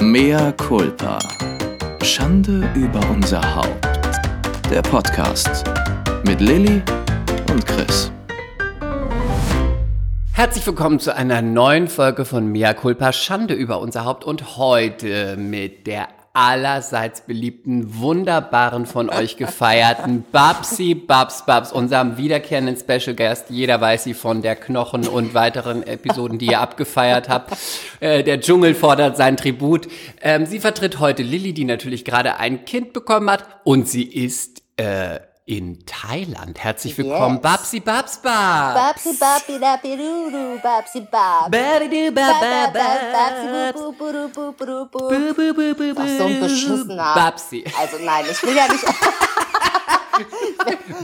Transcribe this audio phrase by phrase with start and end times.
[0.00, 1.18] Mea culpa.
[2.04, 3.84] Schande über unser Haupt.
[4.70, 5.64] Der Podcast
[6.24, 6.80] mit Lilly
[7.50, 8.12] und Chris.
[10.32, 13.12] Herzlich willkommen zu einer neuen Folge von Mea culpa.
[13.12, 16.06] Schande über unser Haupt und heute mit der
[16.38, 23.46] allerseits beliebten, wunderbaren, von euch gefeierten Babsi Babs Babs, unserem wiederkehrenden Special Guest.
[23.50, 27.56] Jeder weiß sie von der Knochen und weiteren Episoden, die ihr abgefeiert habt.
[27.98, 29.88] Äh, der Dschungel fordert sein Tribut.
[30.22, 34.62] Ähm, sie vertritt heute Lilly, die natürlich gerade ein Kind bekommen hat und sie ist
[34.76, 36.58] äh, in Thailand.
[36.62, 37.42] Herzlich willkommen, Yes.
[37.42, 38.74] Babsi Babs Babs.
[38.74, 41.50] Babsi babi dabi doo babsi bab.
[41.50, 43.72] Babidi ba ba Babsi ba.
[43.72, 44.98] bu bu bu bu bu bu bu.
[45.08, 47.14] Bu, bu, bu, bu, Ach, so ein beschissener.
[47.16, 47.64] Babsi.
[47.80, 48.84] Also nein, ich will ja nicht.
[48.84, 48.92] Babsi Babs Babsi Babs.
[48.92, 49.37] bab bu bu di bu bu du bu.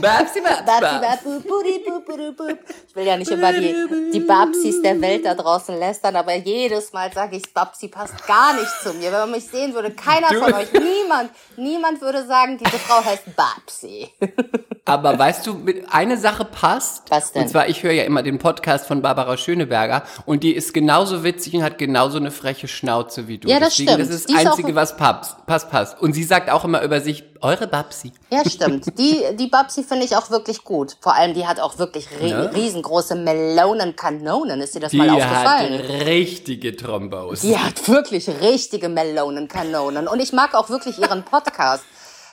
[2.87, 3.75] Ich will ja nicht über die,
[4.13, 8.53] die Babsis der Welt da draußen lästern, aber jedes Mal sage ich, Babsi passt gar
[8.53, 9.11] nicht zu mir.
[9.11, 13.03] Wenn man mich sehen würde, keiner Du- von euch, niemand, niemand würde sagen, diese Frau
[13.03, 14.09] heißt Babsi.
[14.87, 17.09] Aber weißt du, eine Sache passt.
[17.09, 17.41] Was denn?
[17.41, 21.23] Und zwar, ich höre ja immer den Podcast von Barbara Schöneberger und die ist genauso
[21.23, 23.47] witzig und hat genauso eine freche Schnauze wie du.
[23.49, 24.09] Ja, das Deswegen, stimmt.
[24.09, 25.99] Das ist das Einzige, was passt, passt, passt.
[25.99, 28.11] Und sie sagt auch immer über sich, eure Babsi.
[28.31, 28.97] Ja, stimmt.
[28.97, 30.97] Die, die Babsi finde ich auch wirklich gut.
[30.99, 32.51] Vor allem, die hat auch wirklich ri Ne?
[32.53, 34.61] riesengroße Melonenkanonen.
[34.61, 35.81] Ist dir das Die mal hat aufgefallen?
[36.03, 37.41] richtige Trombos.
[37.41, 40.07] Die hat wirklich richtige Melonenkanonen.
[40.07, 41.83] Und ich mag auch wirklich ihren Podcast.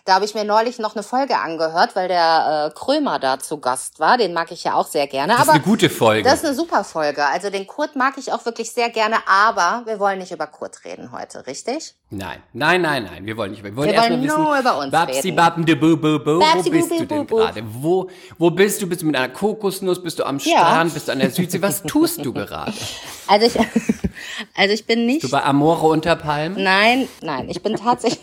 [0.05, 3.59] Da habe ich mir neulich noch eine Folge angehört, weil der äh, Krömer da zu
[3.59, 4.19] Gast war.
[4.19, 5.33] Den mag ich ja auch sehr gerne.
[5.35, 6.25] Das ist aber eine gute Folge.
[6.25, 7.25] das ist eine super Folge.
[7.25, 9.19] Also den Kurt mag ich auch wirklich sehr gerne.
[9.29, 11.95] Aber wir wollen nicht über Kurt reden heute, richtig?
[12.11, 13.63] Nein, nein, nein, nein, wir wollen nicht.
[13.63, 15.37] Wir wollen Wir wollen wissen, nur über uns Babsi, reden.
[15.37, 17.37] Babende, bu, bu, bu, wo Babsi, bist bu, du bu, denn bu, bu.
[17.37, 17.63] gerade?
[17.65, 18.89] Wo, wo bist du?
[18.89, 20.03] Bist du mit einer Kokosnuss?
[20.03, 20.59] Bist du am Ja.
[20.59, 20.95] Strand?
[20.95, 21.63] Bist du an der Südsee?
[21.63, 22.73] Was tust du gerade?
[23.29, 23.57] Also ich,
[24.57, 26.61] also ich bin nicht Du bei Amore unter Palmen?
[26.63, 28.21] Nein, nein, ich bin tatsächlich,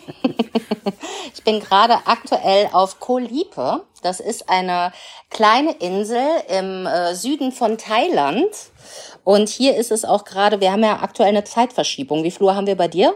[1.34, 3.84] ich bin gerade aktuell auf Koh Lipe.
[4.02, 4.92] Das ist eine
[5.30, 8.48] kleine Insel im äh, Süden von Thailand.
[9.24, 12.24] Und hier ist es auch gerade, wir haben ja aktuell eine Zeitverschiebung.
[12.24, 13.14] Wie viel Uhr haben wir bei dir?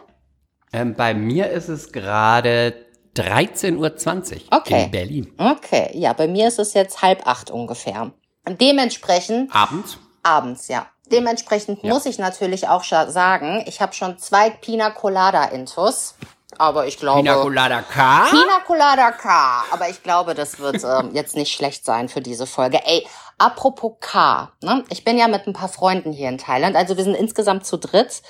[0.72, 2.75] Ähm, bei mir ist es gerade
[3.16, 4.84] 13.20 Uhr Okay.
[4.84, 5.32] in Berlin.
[5.38, 8.10] Okay, ja, bei mir ist es jetzt halb acht ungefähr.
[8.48, 9.98] Dementsprechend Abends?
[10.22, 10.86] abends, ja.
[11.12, 11.92] Dementsprechend Ja.
[11.92, 16.14] muss ich natürlich auch sagen, ich habe schon zwei Pina Colada Intus.
[16.59, 17.20] Aber ich glaube.
[17.20, 18.26] Pina Colada K?
[18.31, 19.65] Pina Colada K.
[19.70, 22.81] Aber ich glaube, das wird ähm, jetzt nicht schlecht sein für diese Folge.
[22.84, 23.06] Ey,
[23.38, 24.53] apropos K.
[24.62, 24.84] Ne?
[24.91, 26.76] Ich bin ja mit ein paar Freunden hier in Thailand.
[26.76, 28.22] Also wir sind insgesamt zu dritt.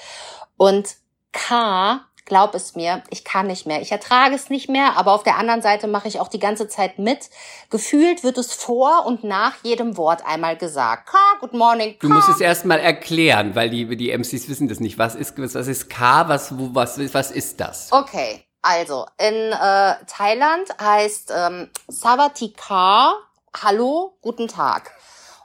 [0.56, 0.96] Und
[1.32, 3.80] K, glaub es mir, ich kann nicht mehr.
[3.80, 6.68] Ich ertrage es nicht mehr, aber auf der anderen Seite mache ich auch die ganze
[6.68, 7.30] Zeit mit.
[7.70, 11.08] Gefühlt wird es vor und nach jedem Wort einmal gesagt.
[11.08, 11.98] K, good morning, K.
[12.00, 14.98] Du musst es erstmal erklären, weil die, die MCs wissen das nicht.
[14.98, 16.28] Was ist, was ist K?
[16.28, 17.92] Was, wo, was, was ist das?
[17.92, 23.14] Okay, also in äh, Thailand heißt ähm, Savatika
[23.62, 24.90] Hallo, guten Tag.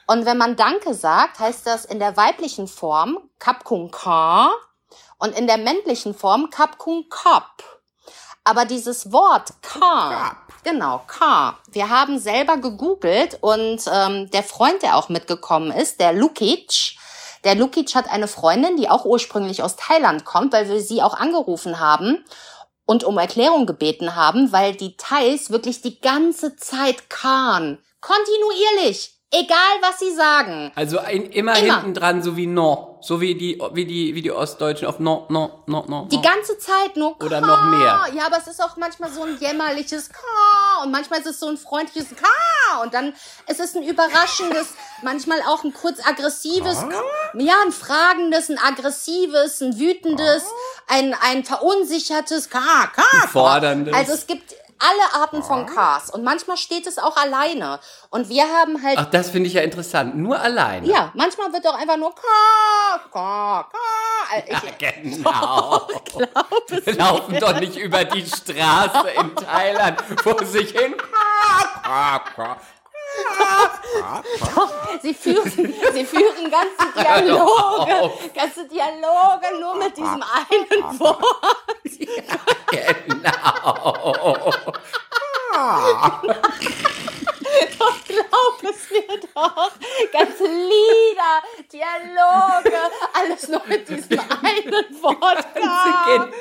[0.08, 4.52] Und wenn man Danke sagt, heißt das in der weiblichen Form Kap Kung Ka
[5.20, 7.64] und in der männlichen Form Kap Kung Kap.
[8.44, 14.98] Aber dieses Wort Ka, genau, Ka, wir haben selber gegoogelt und ähm, der Freund, der
[14.98, 16.96] auch mitgekommen ist, der Lukic,
[17.44, 21.14] der Lukic hat eine Freundin, die auch ursprünglich aus Thailand kommt, weil wir sie auch
[21.14, 22.26] angerufen haben
[22.86, 29.78] und um Erklärung gebeten haben, weil die Thais wirklich die ganze Zeit Khan, kontinuierlich, egal
[29.82, 30.72] was sie sagen.
[30.76, 31.82] Also ein, immer, Immer.
[31.82, 32.98] hinten dran, so wie no.
[33.02, 36.08] So wie die, wie die, wie die Ostdeutschen auf no, no, no, no.
[36.12, 36.22] Die no.
[36.22, 37.26] ganze Zeit nur Ka.
[37.26, 38.08] Oder noch mehr.
[38.14, 41.48] Ja, aber es ist auch manchmal so ein jämmerliches Ka und manchmal ist es so
[41.48, 43.14] ein freundliches Ka und dann
[43.48, 46.84] ist es ein überraschendes, manchmal auch ein kurz aggressives,
[47.36, 50.44] ja, ein fragendes, ein aggressives, ein wütendes,
[50.88, 53.28] ein, ein verunsichertes Ka, Ka, Ka.
[53.28, 53.96] forderndes.
[53.96, 57.80] Also es gibt alle Arten von Kas und manchmal steht es auch alleine
[58.10, 60.16] und wir haben halt Ach, das finde ich ja interessant.
[60.16, 60.86] Nur allein.
[60.86, 64.36] ja, manchmal wird auch einfach nur Ka, Ka, Ka.
[64.36, 64.78] Äh, Ich,
[65.18, 65.88] Genau.
[66.70, 70.96] Wir laufen doch nicht über die Straße in Thailand vor sich hin.
[75.02, 75.52] Sie führen,
[75.94, 81.24] sie führen ganze Dialoge, ganze Dialoge nur mit diesem einen Wort.
[82.72, 84.52] Genau.
[87.80, 89.72] Doch glaub es mir doch.
[90.12, 92.78] Ganze Lieder, Dialoge,
[93.14, 95.46] alles nur mit diesem einen Wort.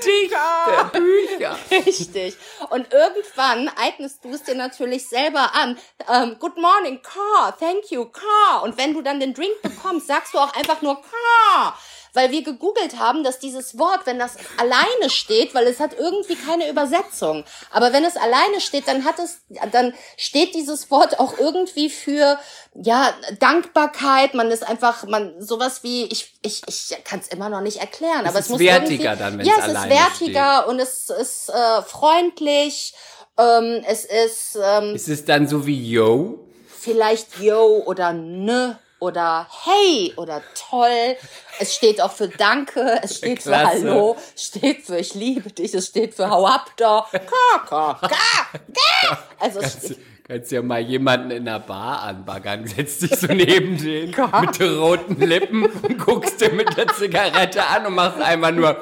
[0.01, 1.59] Gedichte, Bücher.
[1.71, 2.37] Richtig.
[2.71, 5.79] Und irgendwann eignest du es dir natürlich selber an.
[6.13, 8.63] Ähm, Good morning, Car, thank you, Car.
[8.63, 11.79] Und wenn du dann den Drink bekommst, sagst du auch einfach nur Car.
[12.15, 16.37] Weil wir gegoogelt haben, dass dieses Wort, wenn das alleine steht, weil es hat irgendwie
[16.37, 19.41] keine Übersetzung, aber wenn es alleine steht, dann hat es,
[19.73, 22.39] dann steht dieses Wort auch irgendwie für
[22.75, 24.35] ja Dankbarkeit.
[24.35, 28.23] Man ist einfach, man sowas wie ich, ich, ich kann es immer noch nicht erklären,
[28.23, 30.69] Es aber ist es muss wertiger irgendwie, dann, wenn es ja, es ist alleine wertiger
[30.69, 32.95] und es ist äh, freundlich.
[33.39, 36.45] Ähm, es ist ähm, Ist es dann so wie Yo?
[36.89, 41.17] vielleicht yo oder ne oder hey oder toll.
[41.59, 43.89] Es steht auch für Danke, es steht für Klasse.
[43.89, 47.07] Hallo, es steht für ich liebe dich, es steht für hau ab da.
[47.11, 47.19] Ka,
[47.67, 49.19] ka, ka, ka.
[49.39, 49.95] Also Kannst,
[50.27, 54.79] kannst ja mal jemanden in der Bar anbaggern, setzt dich so neben den mit den
[54.79, 58.77] roten Lippen und guckst dir mit der Zigarette an und machst einfach nur.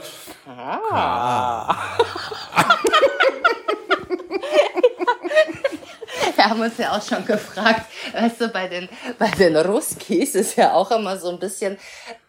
[6.47, 8.89] Wir haben uns ja auch schon gefragt, weißt du, bei den,
[9.19, 11.77] bei den Ruskis ist ja auch immer so ein bisschen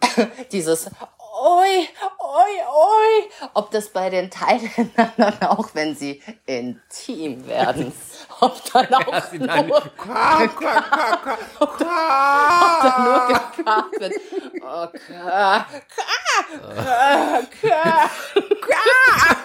[0.52, 1.88] dieses Oi,
[2.18, 7.94] oi, oi, ob das bei den Thailändern auch, wenn sie intim werden,
[8.40, 9.78] ob dann auch Dass sie dann- nur,
[11.60, 14.14] ob dann nur gekarrt wird.
[14.62, 15.66] Oh, ka,
[16.02, 19.38] ka, ka, ka.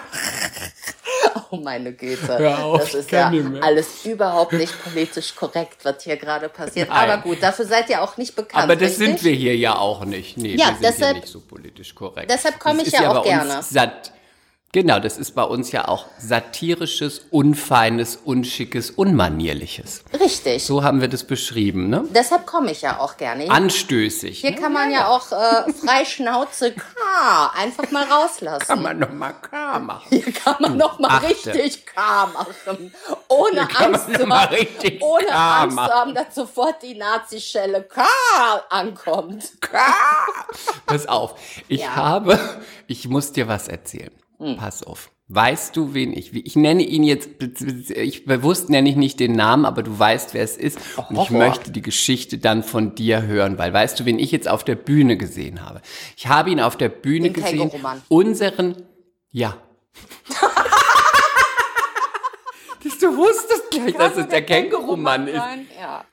[1.51, 3.31] Oh meine Güte, Hör auf, das ist ja
[3.61, 6.89] alles überhaupt nicht politisch korrekt, was hier gerade passiert.
[6.89, 7.09] Nein.
[7.11, 8.63] Aber gut, dafür seid ihr auch nicht bekannt.
[8.63, 9.07] Aber das richtig?
[9.07, 10.37] sind wir hier ja auch nicht.
[10.37, 12.29] Nee, Ja, wir sind deshalb- hier nicht so politisch korrekt.
[12.31, 13.57] deshalb komme ich ist ja auch gerne.
[13.57, 14.11] Uns sat
[14.73, 20.03] genau, das ist bei uns ja auch satirisches, unfeines, unschickes, unmanierliches.
[20.19, 20.65] Richtig.
[20.65, 22.03] So haben wir das beschrieben, ne?
[22.13, 23.49] Deshalb komme ich ja auch gerne.
[23.49, 24.41] Anstößig.
[24.41, 24.57] Hier ne?
[24.57, 26.83] kann man ja auch äh, frei Schnauze K
[27.55, 28.65] einfach mal rauslassen.
[28.67, 30.07] Kann man noch mal K machen.
[30.09, 31.29] Hier kann man noch mal achte.
[31.53, 32.93] richtig K machen.
[33.29, 34.57] Ohne Angst, zu haben,
[34.99, 35.89] ohne K Angst machen.
[35.89, 38.03] zu haben, dass sofort die Nazi-Schelle K
[38.69, 39.51] ankommt.
[40.85, 41.35] Pass auf,
[41.67, 41.95] ich Ja.
[41.95, 42.39] habe,
[42.87, 44.11] ich muss dir was erzählen.
[44.39, 44.57] Hm.
[44.57, 45.11] Pass auf.
[45.29, 47.29] Weißt du, wen ich, ich nenne ihn jetzt,
[47.89, 50.77] ich bewusst nenne ich nicht den Namen, aber du weißt, wer es ist.
[50.97, 51.37] Und ich Horror.
[51.47, 54.75] möchte die Geschichte dann von dir hören, weil weißt du, wen ich jetzt auf der
[54.75, 55.81] Bühne gesehen habe?
[56.17, 57.71] Ich habe ihn auf der Bühne Den gesehen.
[58.09, 58.83] Unseren,
[59.31, 59.57] ja.
[62.83, 65.41] Dass du wusstest gleich, dass es der Kängurumann ist.
[65.79, 66.03] Ja.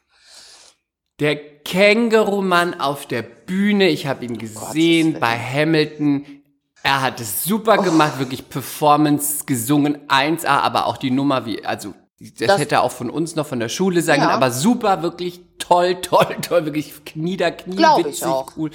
[1.18, 5.20] Der Kängurumann auf der Bühne, ich habe ihn gesehen Willen.
[5.20, 6.39] bei Hamilton.
[6.82, 7.82] Er hat es super Oh.
[7.82, 12.92] gemacht, wirklich Performance gesungen, 1A, aber auch die Nummer wie, also das, Das- hätte auch
[12.92, 14.26] von uns noch von der Schule sein Ja.
[14.26, 18.52] können, aber super, wirklich toll, toll, toll, wirklich knieder, knie, Glaub ich witzig, auch.
[18.56, 18.70] cool.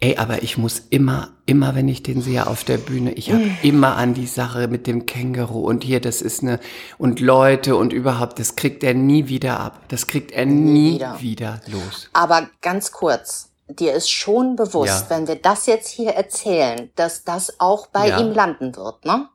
[0.00, 3.44] Ey, aber ich muss immer, immer, wenn ich den sehe auf der Bühne, ich habe
[3.44, 3.56] Mm.
[3.62, 6.60] immer an die Sache mit dem Känguru und hier, das ist eine,
[6.98, 9.80] und Leute und überhaupt, das kriegt er nie wieder ab.
[9.88, 11.20] Das kriegt er nie wieder.
[11.20, 12.10] wieder los.
[12.12, 15.10] Aber ganz kurz, dir ist schon bewusst, Ja.
[15.10, 18.20] wenn wir das jetzt hier erzählen, dass das auch bei Ja.
[18.20, 19.28] ihm landen wird, ne?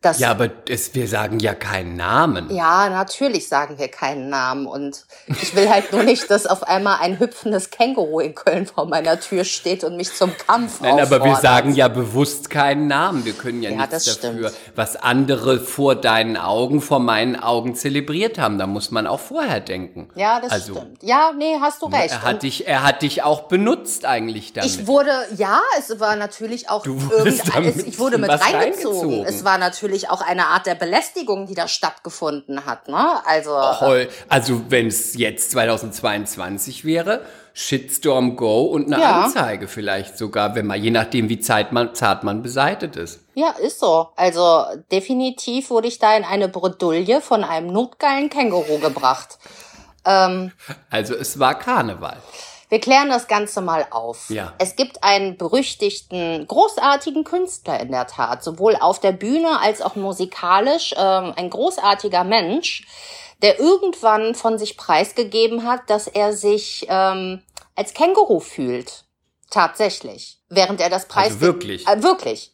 [0.00, 2.54] Das, Ja, aber es, wir sagen ja keinen Namen.
[2.54, 6.98] Ja, natürlich sagen wir keinen Namen und ich will halt nur nicht, dass auf einmal
[7.00, 11.10] ein hüpfendes Känguru in Köln vor meiner Tür steht und mich zum Kampf Nein, aber
[11.18, 11.42] wir auffordert.
[11.42, 13.24] sagen ja bewusst keinen Namen.
[13.24, 14.52] Wir können ja, Ja, nichts dafür, stimmt.
[14.76, 18.58] was andere vor deinen Augen, vor meinen Augen zelebriert haben.
[18.58, 20.10] Da muss man auch vorher denken.
[20.14, 21.02] Ja, das also, stimmt.
[21.02, 22.10] Ja, nee, hast du recht.
[22.12, 24.70] Er hat, Und dich, er hat dich auch benutzt eigentlich damit.
[24.70, 28.30] ich wurde, ja, es war natürlich auch Du wurdest irgendein, es, damit ich wurde mit
[28.30, 28.60] reingezogen.
[28.60, 29.24] reingezogen.
[29.24, 33.20] Es war natürlich auch eine Art der Belästigung, die da stattgefunden hat, ne?
[33.26, 34.08] Also, Toll.
[34.28, 37.22] Also wenn es jetzt 2022 wäre,
[37.54, 39.24] Shitstorm Go und eine Ja.
[39.24, 43.20] Anzeige vielleicht sogar, wenn man, je nachdem wie zart man, zart man beseitet ist.
[43.34, 44.10] ja, ist so.
[44.16, 49.38] Also, definitiv wurde ich da in eine Bredouille von einem notgeilen Känguru gebracht.
[50.04, 50.52] Ähm,
[50.90, 52.16] Also es war Karneval.
[52.68, 54.28] Wir klären das Ganze mal auf.
[54.28, 54.52] Ja.
[54.58, 59.96] Es gibt einen berüchtigten, großartigen Künstler in der Tat, sowohl auf der Bühne als auch
[59.96, 62.86] musikalisch, ähm, ein großartiger Mensch,
[63.40, 67.42] der irgendwann von sich preisgegeben hat, dass er sich ähm,
[67.74, 69.04] als Känguru fühlt.
[69.50, 70.38] Tatsächlich.
[70.50, 71.86] Während er das Preis Also wirklich?
[71.86, 72.52] Äh, wirklich.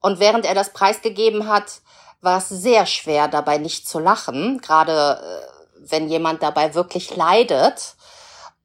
[0.00, 1.80] Und während er das preisgegeben hat,
[2.20, 4.60] war es sehr schwer, dabei nicht zu lachen.
[4.60, 7.96] Gerade äh, wenn jemand dabei wirklich leidet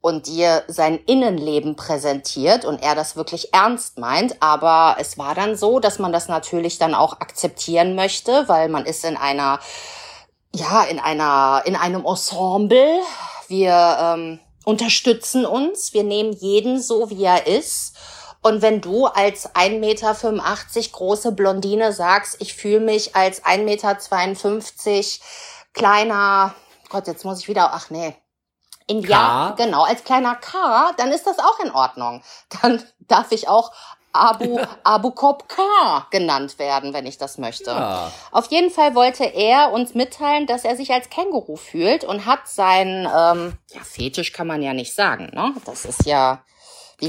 [0.01, 4.41] und dir sein Innenleben präsentiert und er das wirklich ernst meint.
[4.41, 8.86] Aber es war dann so, dass man das natürlich dann auch akzeptieren möchte, weil man
[8.86, 9.60] ist in einer,
[10.53, 13.00] ja, in einer, in einem Ensemble.
[13.48, 15.93] Wir ähm, unterstützen uns.
[15.93, 17.96] Wir nehmen jeden so, wie er ist.
[18.41, 23.98] Und wenn du als 1,85 Meter große Blondine sagst, ich fühle mich als 1,52 Meter
[25.74, 26.55] kleiner,
[26.89, 28.15] Gott, jetzt muss ich wieder, ach nee,
[28.88, 32.24] in ja, genau, als kleiner K, dann ist das auch in Ordnung.
[32.62, 33.72] Dann darf ich auch
[34.14, 35.62] Abu, Abu Kop K
[36.12, 37.72] genannt werden, wenn ich das möchte.
[37.72, 38.12] Ja.
[38.32, 42.48] Auf jeden Fall wollte er uns mitteilen, dass er sich als Känguru fühlt und hat
[42.48, 45.54] sein, ähm, ja, Fetisch kann man ja nicht sagen, ne?
[45.66, 46.42] Das ist ja,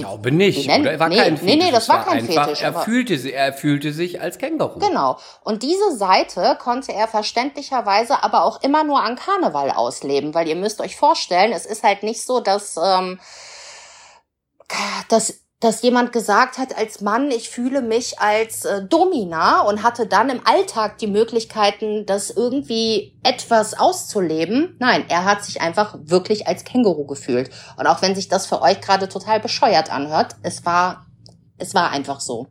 [0.01, 0.93] glaube nicht, oder?
[0.93, 1.55] Er war nee, kein Fetisch.
[1.57, 2.63] Nee, nee, das war, war kein einfach, Fetisch.
[2.63, 4.79] Er fühlte, er fühlte sich als Känguru.
[4.79, 5.19] Genau.
[5.43, 10.57] Und diese Seite konnte er verständlicherweise aber auch immer nur an Karneval ausleben, weil ihr
[10.57, 13.21] müsst euch vorstellen, es ist halt nicht so, dass, ähm,
[15.09, 20.09] dass dass jemand gesagt hat als Mann, ich fühle mich als äh, Domina und hatte
[20.09, 24.75] dann im Alltag die Möglichkeiten, das irgendwie etwas auszuleben.
[24.81, 27.51] Nein, er hat sich einfach wirklich als Känguru gefühlt.
[27.77, 31.07] Und auch wenn sich das für euch gerade total bescheuert anhört, es war,
[31.59, 32.49] es war einfach so.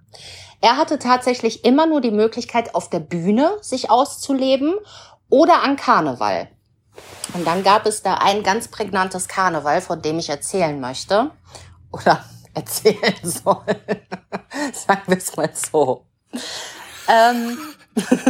[0.62, 4.74] Er hatte tatsächlich immer nur die Möglichkeit, auf der Bühne sich auszuleben
[5.30, 6.48] oder an Karneval.
[7.34, 11.32] Und dann gab es da ein ganz prägnantes Karneval, von dem ich erzählen möchte.
[11.92, 13.66] Oder erzählen soll.
[14.74, 16.06] Sagen wir es mal so.
[17.08, 17.58] Ähm,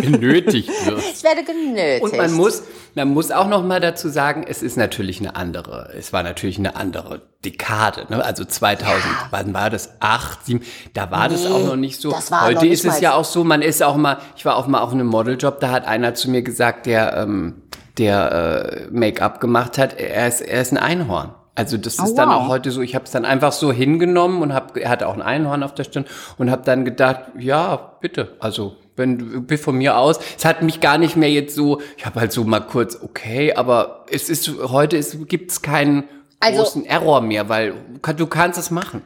[0.02, 1.00] genötigt wird.
[1.00, 2.04] Ich werde genötigt.
[2.04, 2.64] Und man muss,
[2.96, 6.58] man muss auch noch mal dazu sagen, es ist natürlich eine andere, es war natürlich
[6.58, 8.08] eine andere Dekade.
[8.10, 8.24] Ne?
[8.24, 9.28] Also 2000, ja.
[9.30, 9.92] wann war das?
[10.00, 10.62] Acht, sieben,
[10.94, 12.16] da war nee, das auch noch nicht so.
[12.16, 14.92] Heute ist es ja auch so, man ist auch mal, ich war auch mal auf
[14.92, 17.62] einem Modeljob, da hat einer zu mir gesagt, der, ähm,
[17.98, 21.36] der äh, Make-up gemacht hat, er ist, er ist ein Einhorn.
[21.56, 22.36] Also das oh, ist dann wow.
[22.36, 25.14] auch heute so, ich habe es dann einfach so hingenommen und habe, er hatte auch
[25.14, 26.06] ein Einhorn auf der Stirn
[26.38, 30.80] und habe dann gedacht, ja, bitte, also wenn du von mir aus, es hat mich
[30.80, 34.50] gar nicht mehr jetzt so, ich habe halt so mal kurz, okay, aber es ist
[34.70, 36.04] heute ist, gibt es keinen
[36.40, 37.76] also, großen Error mehr, weil
[38.16, 39.04] du kannst es machen.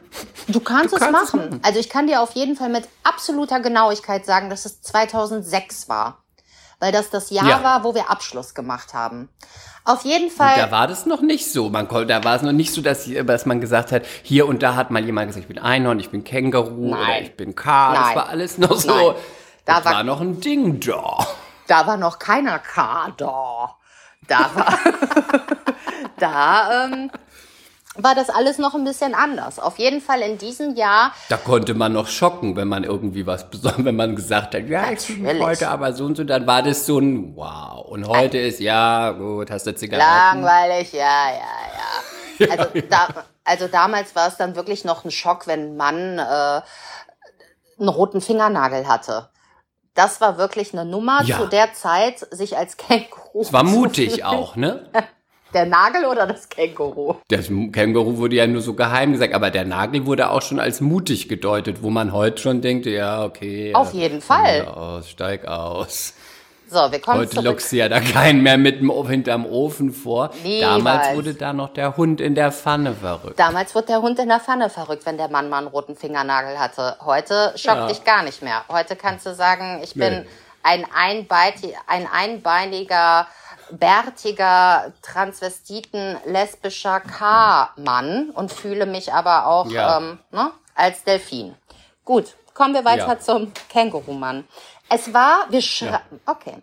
[0.48, 1.40] Du kannst, du kannst es, machen.
[1.40, 1.60] es machen.
[1.64, 6.24] Also ich kann dir auf jeden Fall mit absoluter Genauigkeit sagen, dass es 2006 war,
[6.78, 7.62] weil das das Jahr ja.
[7.62, 9.28] war, wo wir Abschluss gemacht haben.
[9.86, 10.54] Auf jeden Fall.
[10.54, 11.70] Und da war das noch nicht so.
[11.70, 14.74] Man da war es noch nicht so, dass, dass man gesagt hat, hier und da
[14.74, 17.00] hat mal jemand gesagt, ich bin Einhorn, ich bin Känguru Nein.
[17.00, 17.92] oder ich bin K.
[17.92, 18.02] Nein.
[18.02, 19.12] Das war alles noch so.
[19.12, 19.22] Nein.
[19.64, 21.24] Da war, war, noch ein Ding da.
[21.68, 23.76] Da war noch keiner K da.
[24.26, 24.78] Da war,
[26.18, 27.10] da, ähm,
[27.98, 29.58] war das alles noch ein bisschen anders.
[29.58, 31.12] Auf jeden Fall in diesem Jahr.
[31.28, 34.90] Da konnte man noch schocken, wenn man irgendwie was besonders, wenn man gesagt hat, ja,
[34.92, 37.86] ich bin heute aber so und so, dann war das so ein Wow.
[37.88, 40.42] Und heute ist, ja, gut, hast du Zigaretten?
[40.42, 42.48] Langweilig, ja, ja, ja.
[42.50, 43.08] Also, da,
[43.44, 46.60] also damals war es dann wirklich noch ein Schock, wenn ein Mann äh,
[47.78, 49.30] einen roten Fingernagel hatte.
[49.94, 51.38] Das war wirklich eine Nummer ja.
[51.38, 53.40] zu der Zeit, sich als Känguru.
[53.40, 54.86] Es war mutig auch, ne?
[55.56, 57.14] Der Nagel oder das Känguru?
[57.28, 60.82] Das Känguru wurde ja nur so geheim gesagt, aber der Nagel wurde auch schon als
[60.82, 63.74] mutig gedeutet, wo man heute schon denkt, ja, okay.
[63.74, 64.66] Auf jeden Fall.
[64.66, 66.12] Aus, steig aus.
[66.68, 67.44] So, wir kommen Heute zurück.
[67.46, 70.30] lockst du ja da keinen mehr mit dem, hinterm Ofen vor.
[70.42, 70.60] Niemals.
[70.60, 73.38] Damals wurde da noch der Hund in der Pfanne verrückt.
[73.38, 76.58] Damals wurde der Hund in der Pfanne verrückt, wenn der Mann mal einen roten Fingernagel
[76.58, 76.96] hatte.
[77.02, 77.86] Heute schockt ja.
[77.86, 78.62] dich gar nicht mehr.
[78.68, 80.26] Heute kannst du sagen, ich bin nee.
[80.62, 80.84] ein,
[81.86, 83.26] ein einbeiniger
[83.70, 89.98] bärtiger, transvestiten, lesbischer K-Mann und fühle mich aber auch ja.
[89.98, 91.54] ähm, ne, als Delfin.
[92.04, 93.18] Gut, kommen wir weiter ja.
[93.18, 94.46] zum Känguru-Mann.
[94.88, 96.32] Es war, wir schreiben, ja.
[96.32, 96.62] okay,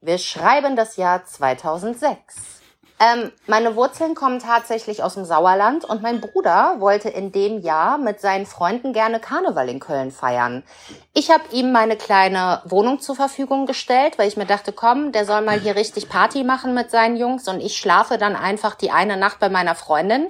[0.00, 2.61] wir schreiben das Jahr 2006.
[3.02, 7.98] Ähm, meine Wurzeln kommen tatsächlich aus dem Sauerland und mein Bruder wollte in dem Jahr
[7.98, 10.62] mit seinen Freunden gerne Karneval in Köln feiern.
[11.12, 15.24] Ich habe ihm meine kleine Wohnung zur Verfügung gestellt, weil ich mir dachte, komm, der
[15.24, 18.92] soll mal hier richtig Party machen mit seinen Jungs und ich schlafe dann einfach die
[18.92, 20.28] eine Nacht bei meiner Freundin,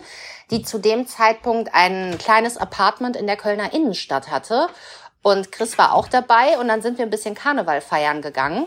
[0.50, 4.68] die zu dem Zeitpunkt ein kleines Apartment in der Kölner Innenstadt hatte.
[5.20, 8.66] Und Chris war auch dabei und dann sind wir ein bisschen Karneval feiern gegangen.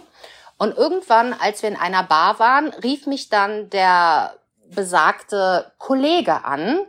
[0.58, 4.36] Und irgendwann, als wir in einer Bar waren, rief mich dann der
[4.74, 6.80] besagte Kollege an,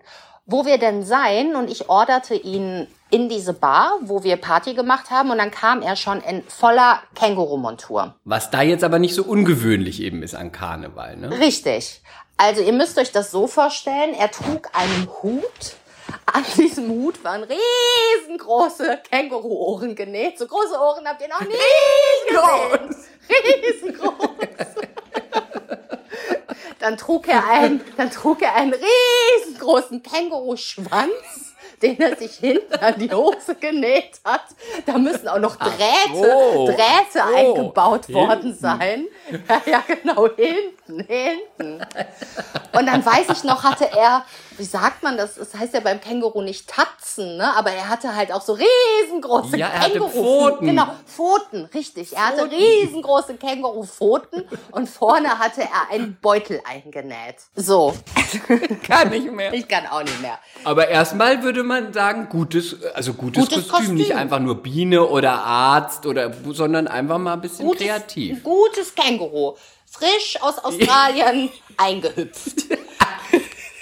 [0.47, 1.57] wo wir denn seien.
[1.57, 5.31] Und ich orderte ihn in diese Bar, wo wir Party gemacht haben.
[5.31, 8.15] Und dann kam er schon in voller Känguru-Montur.
[8.25, 11.31] Was da jetzt aber nicht so ungewöhnlich eben ist an Karneval, ne?
[11.39, 12.03] Richtig.
[12.37, 15.77] Also ihr müsst euch das so vorstellen, er trug einen Hut,
[16.27, 20.39] an diesem Hut waren riesengroße Känguru-Ohren genäht.
[20.39, 21.55] So große Ohren habt ihr noch nie
[22.29, 22.97] gesehen.
[23.73, 24.17] Riesengroß.
[26.79, 31.47] Dann trug er einen, dann trug er einen riesengroßen Känguru-Schwanz
[31.83, 34.45] den er sich hinten an die Hose genäht hat.
[34.87, 36.67] Da müssen auch noch Drähte, so.
[36.67, 37.21] Drähte so.
[37.21, 39.07] eingebaut worden sein.
[39.49, 41.87] Ja, ja, genau, hinten, hinten.
[42.73, 44.25] Und dann weiß ich noch, hatte er
[44.59, 45.35] wie sagt man das?
[45.37, 47.57] Das heißt ja beim Känguru nicht Tatzen, ne?
[47.57, 50.67] Aber er hatte halt auch so riesengroße Ja, Känguru Pfoten.
[50.67, 52.15] Genau, Pfoten, richtig.
[52.17, 57.37] Er hatte riesengroße Känguru-Pfoten und vorne hatte er einen Beutel eingenäht.
[57.55, 57.95] So,
[58.87, 59.53] Kann nicht mehr.
[59.53, 60.39] ich kann auch nicht mehr.
[60.65, 64.19] Aber erstmal würde man sagen, gutes, also gutes, Gutes Kostüm, nicht Kostüm.
[64.19, 68.43] einfach nur Biene oder Arzt oder, sondern einfach mal ein bisschen Gutes, kreativ.
[68.43, 69.57] Gutes Känguru.
[69.89, 72.67] Frisch aus Australien eingehüpft.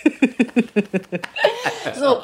[1.99, 2.23] so,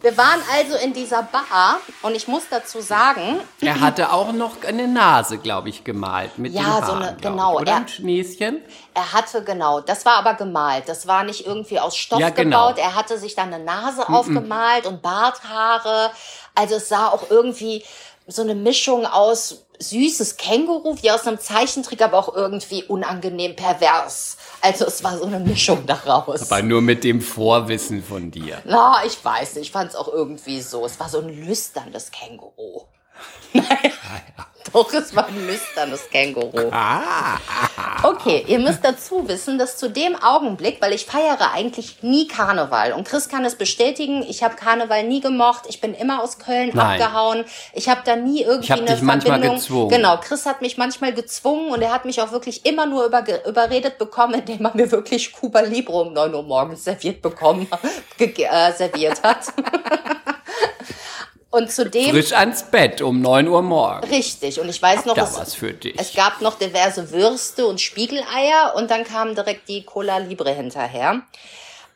[0.00, 4.62] wir waren also in dieser Bar und ich muss dazu sagen, Er hatte auch noch
[4.66, 7.60] eine Nase, glaube ich, gemalt mit Ja, den Haaren, so eine- genau, Ich.
[7.62, 8.62] Oder er- ein Schneeschen.
[8.94, 10.84] er hatte genau, das war aber gemalt.
[10.88, 12.68] Das war nicht irgendwie aus Stoff Ja, genau.
[12.68, 12.78] gebaut.
[12.82, 16.10] Er hatte sich dann eine Nase aufgemalt und Barthaare.
[16.54, 17.84] Also es sah auch irgendwie
[18.26, 24.36] so eine Mischung aus süßes Känguru, wie aus einem Zeichentrick, aber auch irgendwie unangenehm pervers.
[24.60, 26.50] Also es war so eine Mischung daraus.
[26.50, 28.62] Aber nur mit dem Vorwissen von dir.
[28.64, 30.84] Na, ich weiß nicht, ich fand es auch irgendwie so.
[30.86, 32.82] Es war so ein lüsternes Känguru.
[33.54, 33.92] Naja,
[34.72, 36.70] doch, es war ein lüsternes Känguru.
[38.02, 42.92] Okay, ihr müsst dazu wissen, dass zu dem Augenblick, weil ich feiere eigentlich nie Karneval
[42.92, 46.70] und Chris kann es bestätigen, ich habe Karneval nie gemocht, ich bin immer aus Köln
[46.72, 47.02] Nein.
[47.02, 49.56] abgehauen, ich habe da nie irgendwie Ich hab eine dich manchmal Verbindung.
[49.56, 49.88] gezwungen.
[49.90, 53.24] Genau, Chris hat mich manchmal gezwungen und er hat mich auch wirklich immer nur über,
[53.46, 57.68] überredet bekommen, indem er mir wirklich Cuba Libre um 9 Uhr morgens serviert bekommen,
[58.18, 59.44] äh, serviert hat.
[61.52, 64.10] und zudem Frisch ans Bett um 9 Uhr morgens.
[64.10, 64.58] Richtig.
[64.60, 65.94] Und ich weiß noch, Da es, was für dich.
[65.98, 71.22] es gab noch diverse Würste und Spiegeleier und dann kam direkt die Cola Libre hinterher.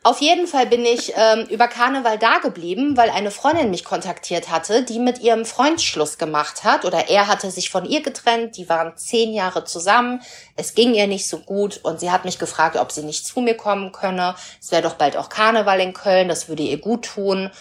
[0.03, 4.49] Auf jeden Fall bin ich ähm, über Karneval da geblieben, weil eine Freundin mich kontaktiert
[4.49, 8.55] hatte, die mit ihrem Freund Schluss gemacht hat oder er hatte sich von ihr getrennt.
[8.55, 10.21] Die waren zehn Jahre zusammen.
[10.55, 13.41] Es ging ihr nicht so gut und sie hat mich gefragt, ob sie nicht zu
[13.41, 14.35] mir kommen könne.
[14.61, 17.51] Es wäre doch bald auch Karneval in Köln, das würde ihr gut tun.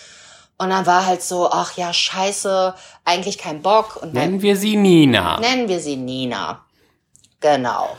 [0.59, 3.97] Und dann war halt so, ach ja, scheiße, eigentlich kein Bock.
[3.97, 5.39] Und Nennen wir sie Nina.
[5.39, 6.65] Nennen wir sie Nina.
[7.41, 7.97] Genau.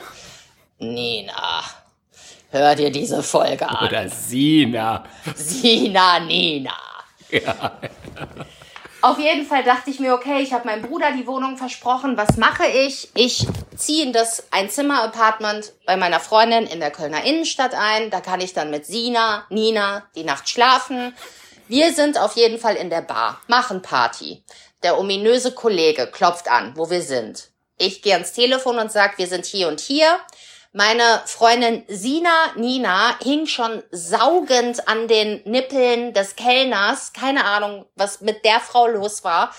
[0.79, 1.63] Nina.
[2.49, 3.87] Hör dir diese Folge an.
[3.87, 5.03] Oder Sina.
[5.35, 6.73] Sina Nina.
[9.01, 12.17] Auf jeden Fall dachte ich mir, okay, ich habe meinem Bruder die Wohnung versprochen.
[12.17, 13.09] Was mache ich?
[13.13, 13.45] Ich
[13.75, 18.09] ziehe in das Einzimmer-Apartment bei meiner Freundin in der Kölner Innenstadt ein.
[18.09, 21.13] Da kann ich dann mit Sina, Nina die Nacht schlafen.
[21.67, 24.43] Wir sind auf jeden Fall in der Bar, machen Party.
[24.83, 27.49] Der ominöse Kollege klopft an, wo wir sind.
[27.77, 30.17] Ich gehe ans Telefon und sag, wir sind hier und hier.
[30.71, 37.13] Meine Freundin Sina Nina hing schon saugend an den Nippeln des Kellners.
[37.13, 39.53] Keine Ahnung, was mit der Frau los war.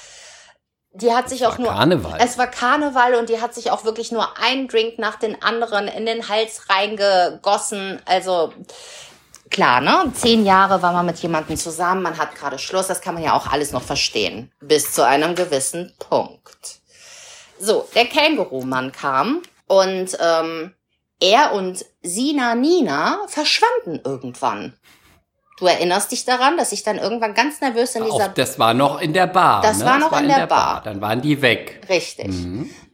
[0.93, 1.73] Die hat sich auch war nur.
[1.73, 2.19] Karneval.
[2.21, 5.89] Es war Karneval und die hat sich auch wirklich nur einen Drink nach den anderen
[5.89, 8.01] in den Hals reingegossen.
[8.05, 8.53] Also
[9.51, 10.13] klar, ne?
[10.15, 13.35] Zehn Jahre war man mit jemandem zusammen, man hat gerade Schluss, das kann man ja
[13.35, 14.53] auch alles noch verstehen.
[14.61, 16.81] Bis zu einem gewissen Punkt.
[17.59, 20.75] So, der Känguru-Mann kam und ähm,
[21.21, 24.75] er und Sina Nina verschwanden irgendwann.
[25.59, 28.75] Du erinnerst dich daran, dass ich dann irgendwann ganz nervös in dieser Auf, das war
[28.75, 29.61] noch in der Bar.
[29.61, 29.87] Das ne?
[29.87, 30.83] war noch in der Bar.
[30.85, 31.81] Dann waren die weg.
[31.89, 32.29] Richtig.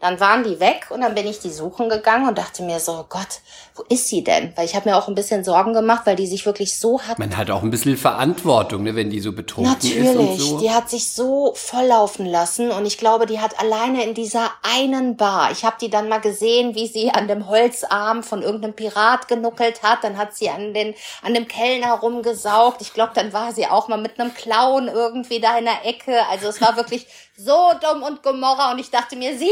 [0.04, 2.92] Dann waren die weg und dann bin ich die suchen gegangen und dachte mir so,
[2.92, 3.40] oh Gott,
[3.74, 4.52] wo ist sie denn?
[4.54, 7.18] Weil ich habe mir auch ein bisschen Sorgen gemacht, weil die sich wirklich so hat.
[7.18, 10.58] Man hat auch ein bisschen Verantwortung, ne, wenn die so betrunken ist und Natürlich, so.
[10.58, 15.16] die hat sich so volllaufen lassen und ich glaube, die hat alleine in dieser einen
[15.16, 15.52] Bar.
[15.52, 19.82] Ich habe die dann mal gesehen, wie sie an dem Holzarm von irgendeinem Pirat genuckelt
[19.82, 20.04] hat.
[20.04, 22.82] Dann hat sie an den an dem Kellner rumgesaugt.
[22.82, 26.26] Ich glaube, dann war sie auch mal mit einem Clown irgendwie da in der Ecke.
[26.30, 27.06] Also es war wirklich
[27.36, 29.48] so dumm und Gomorra und ich dachte mir, Sina,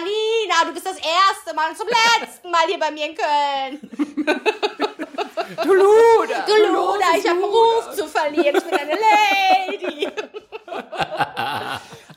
[0.00, 3.90] Nina, du bist das erste Mal und zum letzten Mal hier bei mir in Köln.
[5.62, 6.44] Du Luder!
[6.46, 8.56] Du Luda, ich habe einen Ruf zu verlieren.
[8.56, 10.08] Ich bin eine Lady.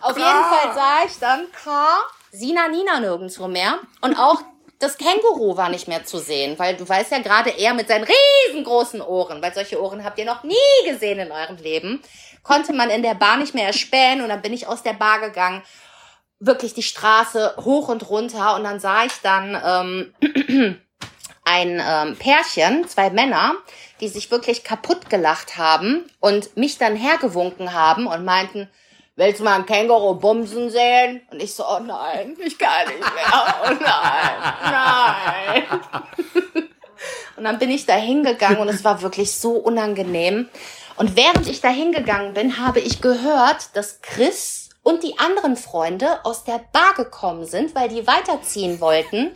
[0.01, 1.97] Auf jeden Fall sah ich dann K.
[2.31, 3.79] Sina Nina nirgendwo mehr.
[4.01, 4.41] Und auch
[4.79, 8.05] das Känguru war nicht mehr zu sehen, weil du weißt ja gerade er mit seinen
[8.05, 12.01] riesengroßen Ohren, weil solche Ohren habt ihr noch nie gesehen in eurem Leben,
[12.45, 15.19] konnte man in der Bar nicht mehr erspähen und dann bin ich aus der Bar
[15.19, 15.63] gegangen,
[16.39, 20.13] wirklich die Straße hoch und runter und dann sah ich dann ähm,
[21.43, 23.55] ein ähm, Pärchen, zwei Männer,
[23.99, 28.69] die sich wirklich kaputt gelacht haben und mich dann hergewunken haben und meinten,
[29.15, 31.21] willst du mal ein Känguru bumsen sehen?
[31.31, 35.81] Und ich so, oh nein, ich kann nicht mehr, oh nein, nein.
[37.37, 40.49] Und dann bin ich da hingegangen und es war wirklich so unangenehm.
[40.97, 46.23] Und während ich da hingegangen bin, habe ich gehört, dass Chris und die anderen Freunde
[46.23, 49.35] aus der Bar gekommen sind, weil die weiterziehen wollten.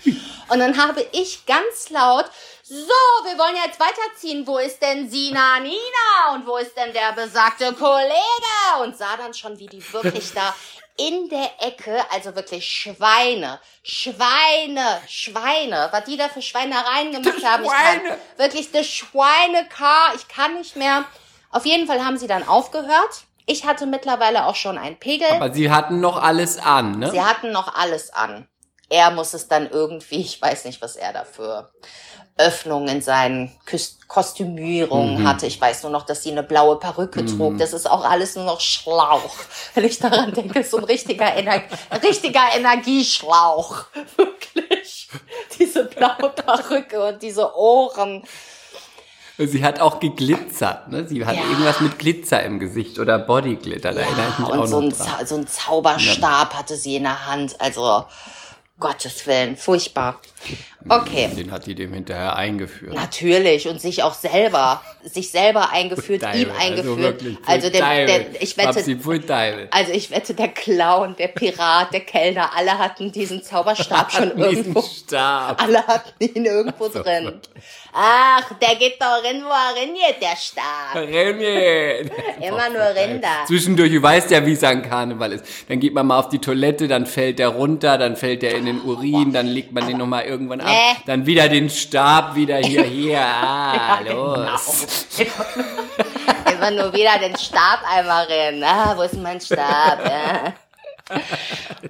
[0.50, 2.26] Und dann habe ich ganz laut,
[2.64, 4.46] so, wir wollen jetzt weiterziehen.
[4.46, 6.36] Wo ist denn Sina Nina?
[6.36, 8.84] Und wo ist denn der besagte Kollege?
[8.84, 10.54] Und sah dann schon, wie die wirklich da
[10.98, 17.64] in der Ecke, also wirklich Schweine, Schweine, Schweine, was die da für Schweinereien gemacht haben.
[17.64, 21.06] Ich kann, wirklich das Schweinekar, ich kann nicht mehr.
[21.52, 23.24] Auf jeden Fall haben sie dann aufgehört.
[23.46, 25.28] Ich hatte mittlerweile auch schon einen Pegel.
[25.32, 27.10] Aber sie hatten noch alles an, ne?
[27.12, 28.48] Sie hatten noch alles an.
[28.90, 31.72] Er muss es dann irgendwie, ich weiß nicht, was er dafür
[32.38, 35.28] Öffnungen in seinen Küst Kostümierungen Mhm.
[35.28, 35.46] hatte.
[35.46, 37.58] Ich weiß nur noch, dass sie eine blaue Perücke trug.
[37.58, 39.36] Das ist auch alles nur noch Schlauch.
[39.76, 41.62] Wenn ich daran denke, so ein richtiger, Ener
[42.02, 43.86] richtiger Energieschlauch.
[44.16, 45.10] Wirklich.
[45.60, 48.24] Diese blaue Perücke und diese Ohren.
[49.48, 51.08] Sie hat auch geglitzert, ne?
[51.08, 51.44] Sie hat Ja.
[51.44, 54.92] irgendwas mit Glitzer im Gesicht oder Bodyglitter, da erinnere ich mich und auch so noch
[54.92, 55.08] ein, dran.
[55.20, 57.56] Zau so ein Zauberstab hatte sie in der Hand.
[57.60, 58.04] Also,
[58.80, 60.20] Gottes Willen, furchtbar.
[60.88, 61.30] Okay.
[61.36, 62.94] Den hat die dem hinterher eingeführt.
[62.94, 66.98] Natürlich und sich auch selber, sich selber eingeführt, Teufel, ihm eingeführt.
[66.98, 68.70] wirklich, Also, der, der, ich wette,
[69.72, 74.82] also ich wette, der Clown, der Pirat, der Kellner, alle hatten diesen Zauberstab schon irgendwo.
[74.82, 75.62] Stab.
[75.62, 77.04] Alle hatten ihn irgendwo so.
[77.04, 77.42] drin.
[77.92, 80.96] Ach, der geht doch rein, wo er rein geht, der Stab.
[80.96, 82.10] Rennen.
[82.42, 83.46] Immer nur Rinder.
[83.48, 85.46] Zwischendurch, du weißt ja, wie es an Karneval ist.
[85.68, 88.66] Dann geht man mal auf die Toilette, dann fällt der runter, dann fällt der in
[88.66, 90.68] den Urin, dann legt man den nochmal irgendwann ab.
[90.68, 91.02] Nee.
[91.06, 95.08] Dann wieder den Stab, wieder hier, hier, ah, los.
[96.54, 98.64] Immer nur wieder den Stab einmal rein.
[98.64, 100.06] Ah, wo ist mein Stab?
[100.06, 100.54] Ja.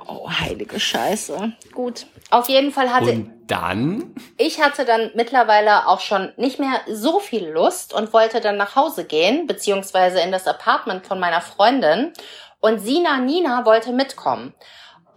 [0.07, 1.53] Oh, heilige Scheiße.
[1.73, 2.05] Gut.
[2.29, 7.19] Auf jeden Fall hatte Und dann, ich hatte dann mittlerweile auch schon nicht mehr so
[7.19, 12.13] viel Lust und wollte dann nach Hause gehen, beziehungsweise in das Apartment von meiner Freundin.
[12.61, 14.53] Und Sina Nina wollte mitkommen.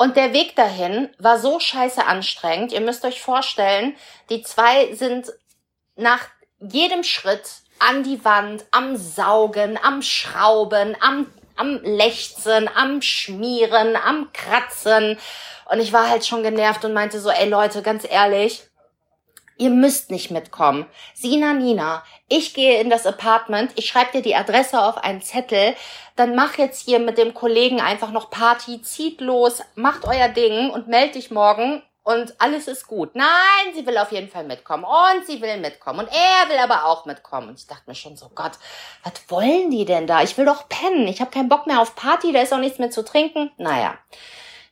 [0.03, 2.73] Und der Weg dahin war so scheiße anstrengend.
[2.73, 3.95] Ihr müsst euch vorstellen,
[4.31, 5.33] die zwei sind
[5.95, 6.27] nach
[6.59, 14.33] jedem Schritt an die Wand, am Saugen, am Schrauben, am, am Lechzen, am Schmieren, am
[14.33, 15.21] Kratzen.
[15.71, 18.65] Und ich war halt schon genervt und meinte so, ey Leute, ganz ehrlich,
[19.57, 20.85] ihr müsst nicht mitkommen.
[21.15, 25.75] Sina Nina, ich gehe in das Apartment, ich schreibe dir die Adresse auf einen Zettel,
[26.17, 30.71] dann mach jetzt hier mit dem Kollegen einfach noch Party, zieht los, macht euer Ding
[30.71, 33.15] und meldet dich morgen und alles ist gut.
[33.15, 36.87] Nein, sie will auf jeden Fall mitkommen und sie will mitkommen und er will aber
[36.87, 37.51] auch mitkommen.
[37.51, 38.53] Und ich dachte mir schon so, Gott,
[39.05, 40.23] was wollen die denn da?
[40.23, 42.79] Ich will doch pennen, ich habe keinen Bock mehr auf Party, da ist auch nichts
[42.79, 43.51] mehr zu trinken.
[43.59, 43.95] Naja,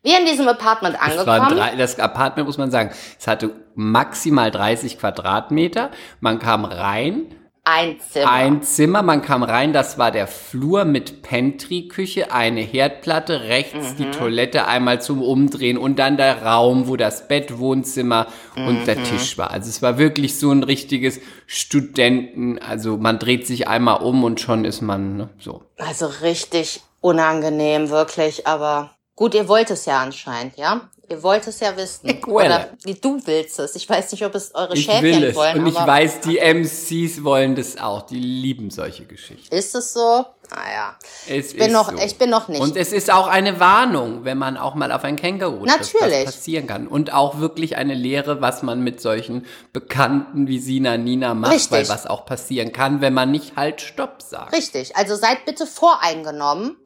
[0.03, 1.57] wir in diesem Apartment angekommen.
[1.57, 5.91] drei, das Apartment, muss man sagen, es hatte maximal 30 Quadratmeter.
[6.21, 8.31] Man kam rein, Ein Zimmer.
[8.31, 13.97] Ein Zimmer, man kam rein, das war der Flur mit Pantry-Küche, eine Herdplatte, rechts Mhm.
[13.99, 18.85] die Toilette einmal zum Umdrehen und dann der Raum, wo das Bett, Wohnzimmer und Mhm.
[18.87, 19.51] der Tisch war.
[19.51, 24.41] Also es war wirklich so ein richtiges Studenten, also man dreht sich einmal um und
[24.41, 25.63] schon ist man ne, so.
[25.77, 30.89] Also richtig unangenehm, wirklich, aber gut, ihr wollt es ja anscheinend, ja?
[31.11, 32.09] Ihr wollt es ja wissen.
[32.21, 33.75] Ich will Oder wie du willst es.
[33.75, 36.39] Ich weiß nicht, ob es eure Ich Schäfchen will es wollen, und ich weiß, die
[36.39, 39.53] MCs wollen das auch, die lieben solche Geschichten.
[39.55, 40.25] ist es so?
[40.55, 40.97] Naja.
[41.29, 41.99] Es Ich bin ist noch, so.
[41.99, 42.61] ich bin noch nicht.
[42.61, 46.25] Und es ist auch eine Warnung, wenn man auch mal auf ein Känguru trifft, was
[46.25, 46.87] passieren kann.
[46.89, 51.71] Und auch wirklich eine Lehre, was man mit solchen Bekannten wie Sina Nina macht, Richtig.
[51.73, 54.53] weil was auch passieren kann, wenn man nicht halt Stopp sagt.
[54.55, 54.97] Richtig.
[54.97, 56.77] Also seid bitte voreingenommen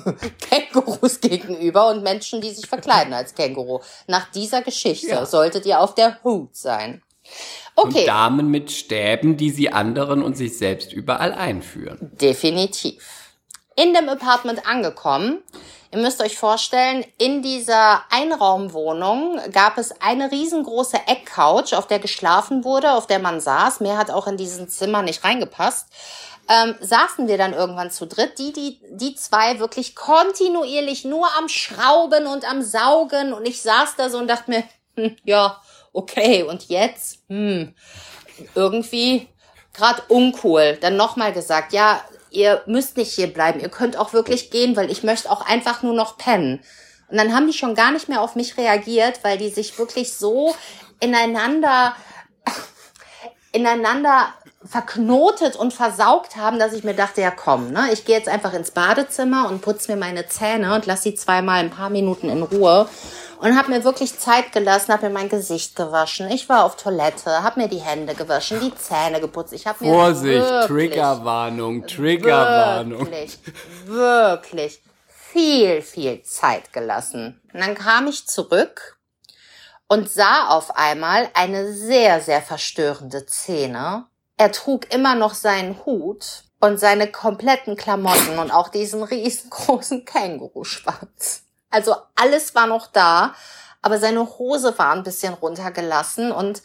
[0.50, 3.80] Kängurus gegenüber und Menschen, die sich verkleiden als Känguru.
[4.06, 5.26] Nach dieser Geschichte Ja.
[5.26, 7.02] solltet ihr auf der Hut sein.
[7.76, 12.10] Okay, Und Damen mit Stäben, die sie anderen und sich selbst überall einführen.
[12.20, 13.02] definitiv.
[13.76, 15.42] In dem Apartment angekommen.
[15.90, 22.64] Ihr müsst euch vorstellen, in dieser Einraumwohnung gab es eine riesengroße Eckcouch, auf der geschlafen
[22.64, 23.80] wurde, auf der man saß.
[23.80, 25.88] Mehr hat auch in diesen Zimmer nicht reingepasst.
[26.48, 31.48] Ähm, saßen wir dann irgendwann zu dritt, die, die, die zwei wirklich kontinuierlich nur am
[31.48, 34.64] Schrauben und am Saugen und ich saß da so und dachte mir,
[34.96, 35.60] hm, ja,
[35.94, 37.20] okay, und jetzt?
[37.28, 37.74] Hm,
[38.54, 39.28] irgendwie
[39.72, 40.76] gerade uncool.
[40.80, 44.90] Dann nochmal gesagt, ja, ihr müsst nicht hier bleiben, ihr könnt auch wirklich gehen, weil
[44.90, 46.60] ich möchte auch einfach nur noch pennen.
[47.08, 50.14] Und dann haben die schon gar nicht mehr auf mich reagiert, weil die sich wirklich
[50.14, 50.54] so
[51.00, 51.94] ineinander,
[53.52, 54.28] ineinander
[54.64, 58.54] verknotet und versaugt haben, dass ich mir dachte, ja komm, ne, ich gehe jetzt einfach
[58.54, 62.42] ins Badezimmer und putze mir meine Zähne und lass sie zweimal ein paar Minuten in
[62.42, 62.88] Ruhe
[63.40, 66.30] und habe mir wirklich Zeit gelassen, habe mir mein Gesicht gewaschen.
[66.30, 69.52] Ich war auf Toilette, habe mir die Hände gewaschen, die Zähne geputzt.
[69.52, 73.00] Ich habe mir Vorsicht, wirklich, Triggerwarnung, Triggerwarnung.
[73.00, 73.38] Wirklich,
[73.86, 77.40] wirklich viel, viel Zeit gelassen.
[77.52, 78.98] Und dann kam ich zurück
[79.88, 84.06] und sah auf einmal eine sehr, sehr verstörende Szene.
[84.36, 91.43] Er trug immer noch seinen Hut und seine kompletten Klamotten und auch diesen riesengroßen Känguruschwanz.
[91.74, 93.34] Also alles war noch da,
[93.82, 96.62] aber seine Hose war ein bisschen runtergelassen und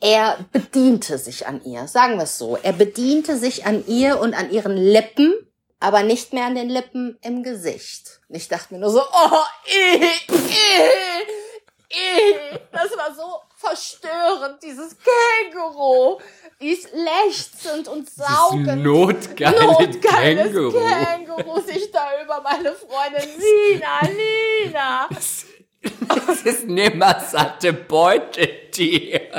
[0.00, 2.56] er bediente sich an ihr, sagen wir es so.
[2.56, 5.34] Er bediente sich an ihr und an ihren Lippen,
[5.80, 8.20] aber nicht mehr an den Lippen im Gesicht.
[8.28, 10.40] Und ich dachte mir nur so, oh, eh, eh,
[11.90, 12.58] eh.
[12.70, 16.18] Das war so verstörend, dieses Känguru.
[16.60, 18.82] Die ist lechzend und saugend.
[18.82, 20.80] Notgeile Notgeiles Känguru.
[20.80, 25.08] Känguru sich da über meine Freundin Lina, Lina.
[26.26, 29.30] Das ist nimmer satte Beutetier.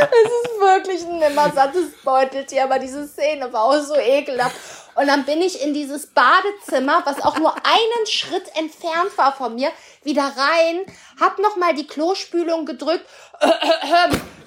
[0.00, 4.54] Es ist wirklich ein nimmersattes Beuteltier, aber diese Szene war auch so ekelhaft.
[4.98, 9.54] Und dann bin ich in dieses Badezimmer, was auch nur einen Schritt entfernt war von
[9.54, 9.70] mir,
[10.02, 10.80] wieder rein,
[11.20, 13.06] hab nochmal die Klospülung gedrückt.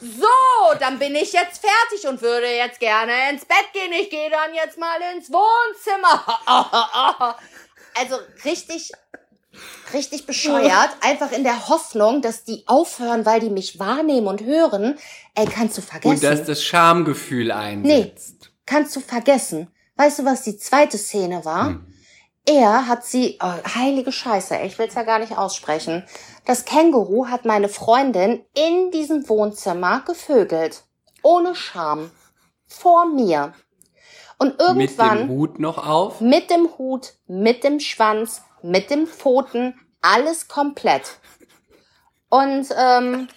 [0.01, 3.93] So, dann bin ich jetzt fertig und würde jetzt gerne ins Bett gehen.
[3.93, 7.37] Ich gehe dann jetzt mal ins Wohnzimmer.
[7.93, 8.93] Also richtig
[9.93, 14.97] richtig bescheuert, einfach in der Hoffnung, dass die aufhören, weil die mich wahrnehmen und hören.
[15.35, 16.15] Ey, kannst du vergessen.
[16.15, 18.51] Und dass das Schamgefühl Nee, einsetzt.
[18.65, 19.67] kannst du vergessen.
[20.01, 21.67] Weißt du, was die zweite Szene war?
[21.67, 21.85] Hm.
[22.47, 26.03] Er hat sie, oh, heilige Scheiße, ich will's ja gar nicht aussprechen.
[26.43, 30.85] Das Känguru hat meine Freundin in diesem Wohnzimmer gevögelt.
[31.21, 32.09] Ohne Scham.
[32.65, 33.53] Vor mir.
[34.39, 36.19] Und Mit irgendwann dem Hut noch auf.
[36.19, 41.19] mit dem Hut, mit dem Schwanz, mit dem Pfoten, alles komplett.
[42.27, 43.27] Und ähm,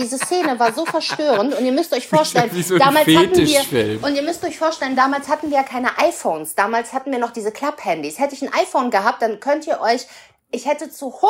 [0.00, 4.14] diese Szene war so verstörend und ihr müsst euch vorstellen, so damals hatten wir und
[4.14, 7.52] ihr müsst euch vorstellen, damals hatten wir ja keine iPhones, damals hatten wir noch diese
[7.52, 8.18] Klapphandys.
[8.18, 10.06] Hätte ich ein iPhone gehabt, dann könnt ihr euch
[10.52, 11.22] ich hätte zu 100%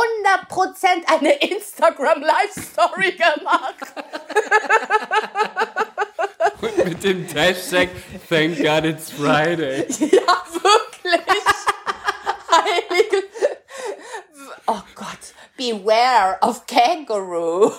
[1.06, 3.92] eine Instagram Live Story gemacht.
[6.62, 7.90] Und mit dem Hashtag
[8.28, 9.86] Thank God it's Friday.
[9.98, 11.44] Ja, wirklich.
[12.50, 13.24] Heilige.
[14.66, 15.34] Oh Gott.
[15.56, 17.72] Beware of Kangaroo.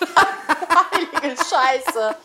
[0.92, 2.16] Heilige Scheiße.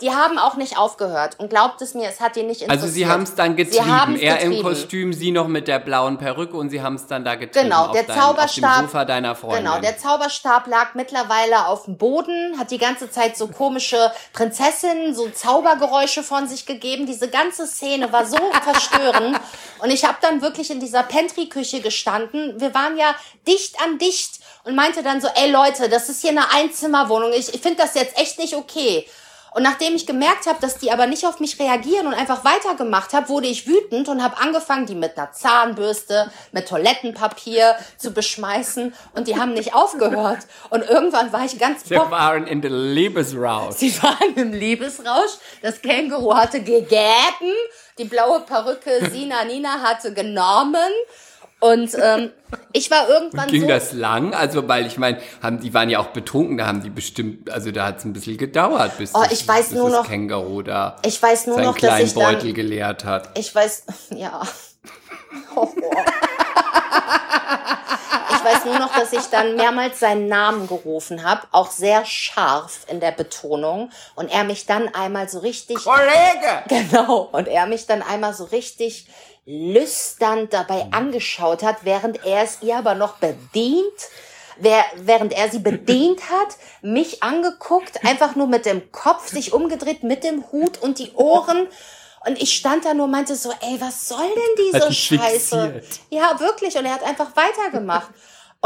[0.00, 1.38] Die haben auch nicht aufgehört.
[1.38, 2.70] Und glaubt es mir, es hat die nicht interessiert.
[2.70, 4.16] Also sie haben es dann getrieben.
[4.16, 4.68] er im getrieben.
[4.68, 7.68] Kostüm, sie noch mit der blauen Perücke und sie haben es dann da getrieben.
[7.68, 8.70] Genau, der dein, Zauberstab.
[8.70, 9.64] Auf dem Sofa deiner Freundin.
[9.64, 15.14] Genau, der Zauberstab lag mittlerweile auf dem Boden, hat die ganze Zeit so komische Prinzessinnen,
[15.14, 17.06] so Zaubergeräusche von sich gegeben.
[17.06, 19.38] Diese ganze Szene war so verstörend.
[19.80, 22.60] Und ich habe dann wirklich in dieser Pantry-Küche gestanden.
[22.60, 23.14] Wir waren ja
[23.46, 27.32] dicht an dicht und meinte dann so, ey Leute, das ist hier eine Einzimmerwohnung.
[27.32, 29.06] Ich, ich finde das jetzt echt nicht okay.
[29.54, 33.12] Und nachdem ich gemerkt habe, dass die aber nicht auf mich reagieren und einfach weitergemacht
[33.12, 38.92] habe, wurde ich wütend und habe angefangen, die mit einer Zahnbürste, mit Toilettenpapier zu beschmeißen.
[39.14, 40.40] Und die haben nicht aufgehört.
[40.70, 43.76] Und irgendwann war ich ganz Sie waren in der Liebesrausch.
[43.76, 45.38] Sie waren im Liebesrausch.
[45.62, 47.52] Das Känguru hatte gegeben.
[47.98, 50.90] Die blaue Perücke Sina Nina hatte genommen.
[51.64, 52.30] Und ähm,
[52.74, 53.68] ich war irgendwann Ging so...
[53.68, 54.34] das lang?
[54.34, 57.70] Also, weil ich meine, haben die waren ja auch betrunken, da haben die bestimmt, also
[57.70, 60.06] da hat es ein bisschen gedauert, bis, Oh, das, ich weiß bis nur das noch-
[60.06, 62.34] Känguru da Ich weiß nur seinen noch, dass kleinen ich dann...
[62.34, 63.30] Beutel geleert hat.
[63.38, 64.42] Ich weiß, ja.
[65.56, 65.72] Horror.
[68.30, 72.80] Ich weiß nur noch, dass ich dann mehrmals seinen Namen gerufen habe, auch sehr scharf
[72.88, 73.88] in der Betonung.
[74.16, 76.62] Und er mich dann einmal so richtig, Kollege!
[76.68, 79.06] genau, und er mich dann einmal so richtig
[79.46, 83.92] lüsternd dabei angeschaut hat, während er es ihr aber noch bedient.
[84.56, 90.22] Während er sie bedient hat, mich angeguckt, einfach nur mit dem Kopf, sich umgedreht mit
[90.22, 91.66] dem Hut und die Ohren.
[92.24, 95.72] Und ich stand da nur und meinte so, ey, was soll denn diese Scheiße?
[95.72, 96.00] fixiert.
[96.08, 96.76] Ja, wirklich.
[96.76, 98.08] Und er hat einfach weitergemacht.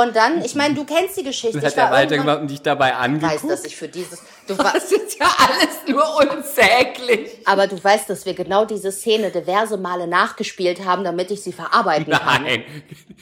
[0.00, 1.58] Und dann, ich meine, du kennst die Geschichte.
[1.58, 3.52] Dann Ich hat er weitergemacht und dich dabei Ich weiß, angeguckt.
[3.52, 7.32] dass ich für dieses, du Das weißt, ist ja alles nur unsäglich.
[7.44, 11.52] aber du weißt, dass wir genau diese Szene diverse Male nachgespielt haben, damit ich sie
[11.52, 12.44] verarbeiten kann.
[12.44, 12.64] Nein,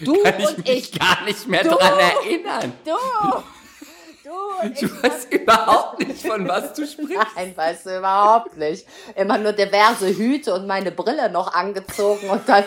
[0.04, 0.98] Du kann ich und mich ich.
[0.98, 1.70] gar nicht mehr Du.
[1.70, 2.72] dran erinnern.
[2.84, 2.90] Du!
[4.22, 4.32] Du
[4.66, 5.02] und Du ich.
[5.02, 7.16] weißt überhaupt nicht, von was du sprichst.
[7.36, 8.84] Nein, weißt du überhaupt nicht.
[9.14, 12.64] Immer nur diverse Hüte und meine Brille noch angezogen und dann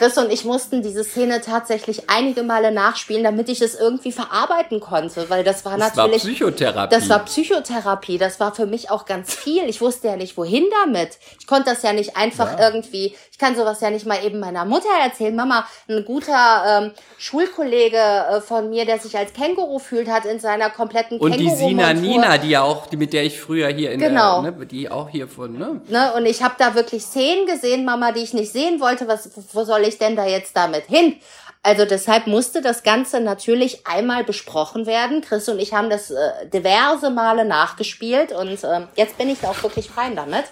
[0.00, 4.80] Chris und ich mussten diese Szene tatsächlich einige Male nachspielen, damit ich es irgendwie verarbeiten
[4.80, 6.22] konnte, weil das war Das natürlich.
[6.24, 6.94] war Psychotherapie.
[6.96, 9.68] Das war Psychotherapie, das war für mich auch ganz viel.
[9.68, 11.18] Ich wusste ja nicht, wohin damit.
[11.38, 14.64] Ich konnte das ja nicht einfach irgendwie, ich kann sowas ja nicht mal eben meiner
[14.64, 15.36] Mutter erzählen.
[15.36, 20.38] Mama, ein guter ähm, Schulkollege äh, von mir, der sich als Känguru fühlt, hat in
[20.40, 23.92] seiner kompletten Und die Sina Nina, die ja auch, die, mit der ich früher hier
[23.92, 24.42] in Genau.
[24.42, 25.80] der, ne, die auch hier von, ne?
[25.88, 29.06] Ne, und ich habe da wirklich Szenen gesehen, Mama, die ich nicht sehen wollte.
[29.08, 31.16] Was, wo soll ich denn da jetzt damit hin?
[31.62, 35.20] Also deshalb musste das Ganze natürlich einmal besprochen werden.
[35.20, 39.50] Chris und ich haben das äh, diverse Male nachgespielt und äh, jetzt bin ich da
[39.50, 40.44] auch wirklich fein damit.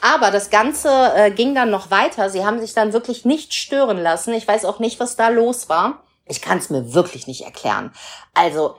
[0.00, 2.30] Aber das Ganze äh, ging dann noch weiter.
[2.30, 4.32] Sie haben sich dann wirklich nicht stören lassen.
[4.34, 6.02] Ich weiß auch nicht, was da los war.
[6.26, 7.92] Ich kann es mir wirklich nicht erklären.
[8.34, 8.76] Also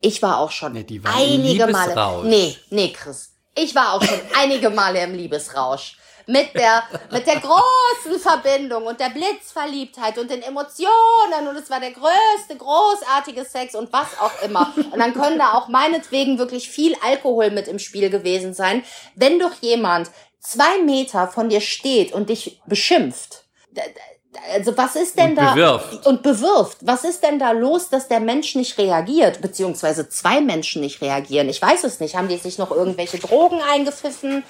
[0.00, 2.22] ich war auch schon im einige Male.
[2.24, 3.32] Nee, nee, Chris.
[3.54, 5.96] Ich war auch schon einige Male im Liebesrausch.
[6.28, 11.78] Mit der, mit der großen Verbindung und der Blitzverliebtheit und den Emotionen und es war
[11.78, 14.72] der größte, großartige Sex und was auch immer.
[14.76, 18.82] Und dann können da auch meinetwegen wirklich viel Alkohol mit im Spiel gewesen sein.
[19.14, 20.10] Wenn doch jemand
[20.40, 23.44] zwei Meter von dir steht und dich beschimpft,
[24.52, 26.06] also was ist denn Und da bewirft.
[26.06, 26.78] und bewirft?
[26.82, 31.48] Was ist denn da los, dass der Mensch nicht reagiert, beziehungsweise zwei Menschen nicht reagieren?
[31.48, 32.16] Ich weiß es nicht.
[32.16, 34.44] Haben die sich noch irgendwelche Drogen eingepfiffen?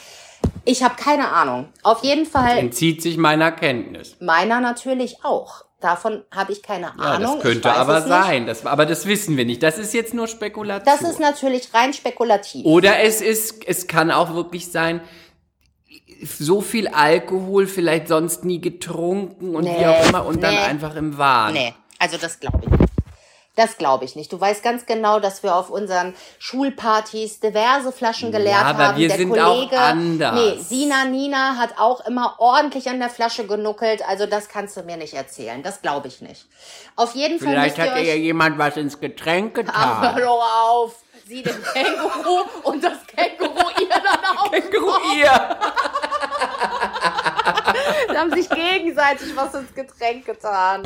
[0.65, 1.69] Ich habe keine Ahnung.
[1.83, 4.17] Auf jeden Fall Entzieht sich meiner Kenntnis.
[4.21, 5.65] meiner natürlich auch.
[5.81, 7.35] Davon habe ich keine Ja, Ahnung.
[7.35, 8.13] das könnte ich weiß aber es nicht.
[8.15, 8.47] sein.
[8.47, 9.63] Das, aber das wissen wir nicht.
[9.63, 10.85] Das ist jetzt nur Spekulation.
[10.87, 12.65] Das ist natürlich rein spekulativ.
[12.65, 15.01] Oder es ist, es kann auch wirklich sein,
[16.25, 20.61] so viel Alkohol, vielleicht sonst nie getrunken und wie Nee, auch immer und dann nee.
[20.61, 21.53] einfach im Wahn.
[21.53, 22.83] Nee, also das glaube ich nicht.
[23.57, 24.31] Das glaube ich nicht.
[24.33, 28.99] Du weißt ganz genau, dass wir auf unseren Schulpartys diverse Flaschen geleert aber haben.
[28.99, 30.35] wir der sind auch Kollege, anders.
[30.35, 34.07] Nee, Sina Nina hat auch immer ordentlich an der Flasche genuckelt.
[34.07, 35.63] Also das kannst du mir nicht erzählen.
[35.63, 36.47] Das glaube ich nicht.
[36.97, 40.15] Auf jeden Fall Vielleicht hat ihr ja jemand was ins Getränk getan.
[40.15, 40.97] hör doch auf.
[41.27, 44.51] Sie den Känguru und das Känguru ihr dann auch.
[44.53, 45.57] Känguru ihr.
[48.11, 50.83] Sie haben sich gegenseitig was ins Getränk getan.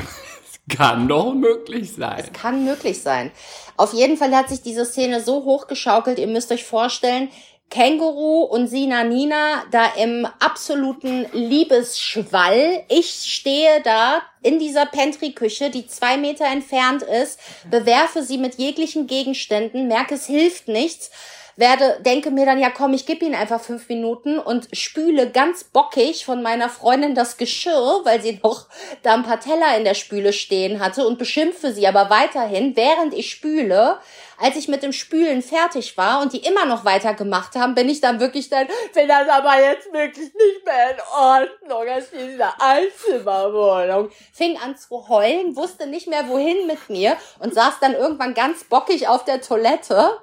[0.69, 2.31] Kann doch möglich sein.
[2.33, 3.31] Kann möglich sein.
[3.77, 7.29] Auf jeden Fall hat sich diese Szene so hochgeschaukelt, ihr müsst euch vorstellen,
[7.71, 12.83] Känguru und Sina Nina da im absoluten Liebesschwall.
[12.89, 19.07] Ich stehe da in dieser Pantry-Küche, die zwei Meter entfernt ist, bewerfe sie mit jeglichen
[19.07, 21.11] Gegenständen, merke, es hilft nichts,
[21.55, 25.63] werde, denke mir dann, ja komm, ich gebe ihnen einfach fünf Minuten und spüle ganz
[25.63, 28.67] bockig von meiner Freundin das Geschirr, weil sie noch
[29.03, 33.13] da ein paar Teller in der Spüle stehen hatte und beschimpfe sie aber weiterhin, während
[33.13, 33.99] ich spüle.
[34.43, 38.01] Als ich mit dem Spülen fertig war und die immer noch weitergemacht haben, bin ich
[38.01, 44.09] dann wirklich dann, bin das aber jetzt wirklich nicht mehr in Ordnung, als diese Einzimmerwohnung.
[44.33, 48.63] Fing an zu heulen, wusste nicht mehr wohin mit mir und saß dann irgendwann ganz
[48.63, 50.17] bockig auf der Toilette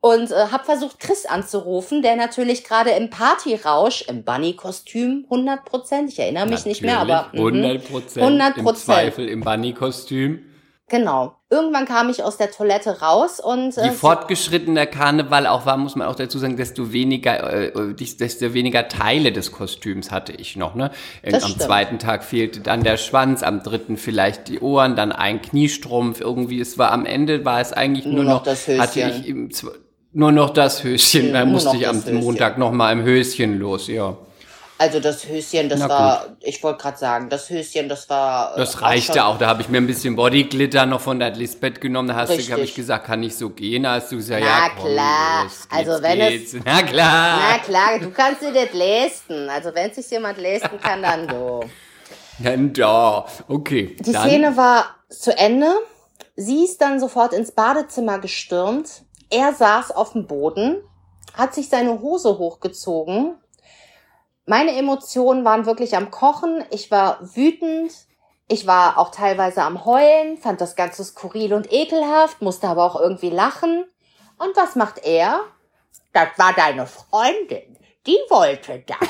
[0.00, 6.10] und äh, habe versucht, Chris anzurufen, der natürlich gerade im Partyrausch, im Bunny-Kostüm, 100 Prozent,
[6.10, 7.38] ich erinnere mich nicht mehr, aber mhm.
[7.38, 8.24] 100 Prozent.
[8.24, 8.84] 100 Im Prozent.
[8.84, 10.44] Zweifel im Bunny-Kostüm.
[10.90, 11.34] Genau.
[11.50, 15.96] Irgendwann kam ich aus der Toilette raus und Je äh, fortgeschrittener Karneval auch war, muss
[15.96, 20.74] man auch dazu sagen, desto weniger, äh, desto weniger Teile des Kostüms hatte ich noch.
[20.74, 20.90] Ne?
[21.22, 21.62] Äh, Das am stimmt.
[21.64, 26.20] zweiten Tag fehlte dann der Schwanz, am dritten vielleicht die Ohren, dann ein Kniestrumpf.
[26.20, 28.80] Irgendwie, es war am Ende war es eigentlich nur, Nur noch das Höschen.
[28.80, 29.50] hatte ich im,
[30.12, 31.32] nur noch das Höschen.
[31.32, 32.20] Da musste ich am Höschen.
[32.20, 33.86] Montag noch mal im Höschen los.
[33.88, 34.16] Ja,
[34.80, 38.54] also das Höschen, das Na war, ich wollte gerade sagen, das Höschen, das war.
[38.54, 39.36] äh, das reichte auch.
[39.36, 42.08] Da habe ich mir ein bisschen Bodyglitter noch von der Lisbeth genommen.
[42.08, 42.52] Da hast du, Richtig.
[42.52, 43.82] habe ich gesagt, kann ich so gehen?
[43.82, 45.42] Da hast du gesagt, Na ja, komm, klar.
[45.44, 46.56] los, geht's, Also wenn es- geht's.
[46.64, 47.38] Na klar.
[47.50, 49.48] Na klar, du kannst dir das leisten.
[49.50, 51.60] Also wenn sich jemand leisten kann, dann du.
[52.40, 53.26] Dann da.
[53.48, 53.96] Okay.
[53.98, 55.72] Die dann, Szene war zu Ende.
[56.36, 59.02] Sie ist dann sofort ins Badezimmer gestürmt.
[59.30, 60.82] Er saß auf dem Boden,
[61.34, 63.36] hat sich seine Hose hochgezogen.
[64.46, 66.64] Meine Emotionen waren wirklich am Kochen.
[66.70, 67.92] Ich war wütend.
[68.50, 72.98] Ich war auch teilweise am Heulen, fand das Ganze skurril und ekelhaft, musste aber auch
[72.98, 73.84] irgendwie lachen.
[74.38, 75.40] Und was macht er?
[76.14, 77.76] Das war deine Freundin.
[78.06, 79.08] Die wollte das.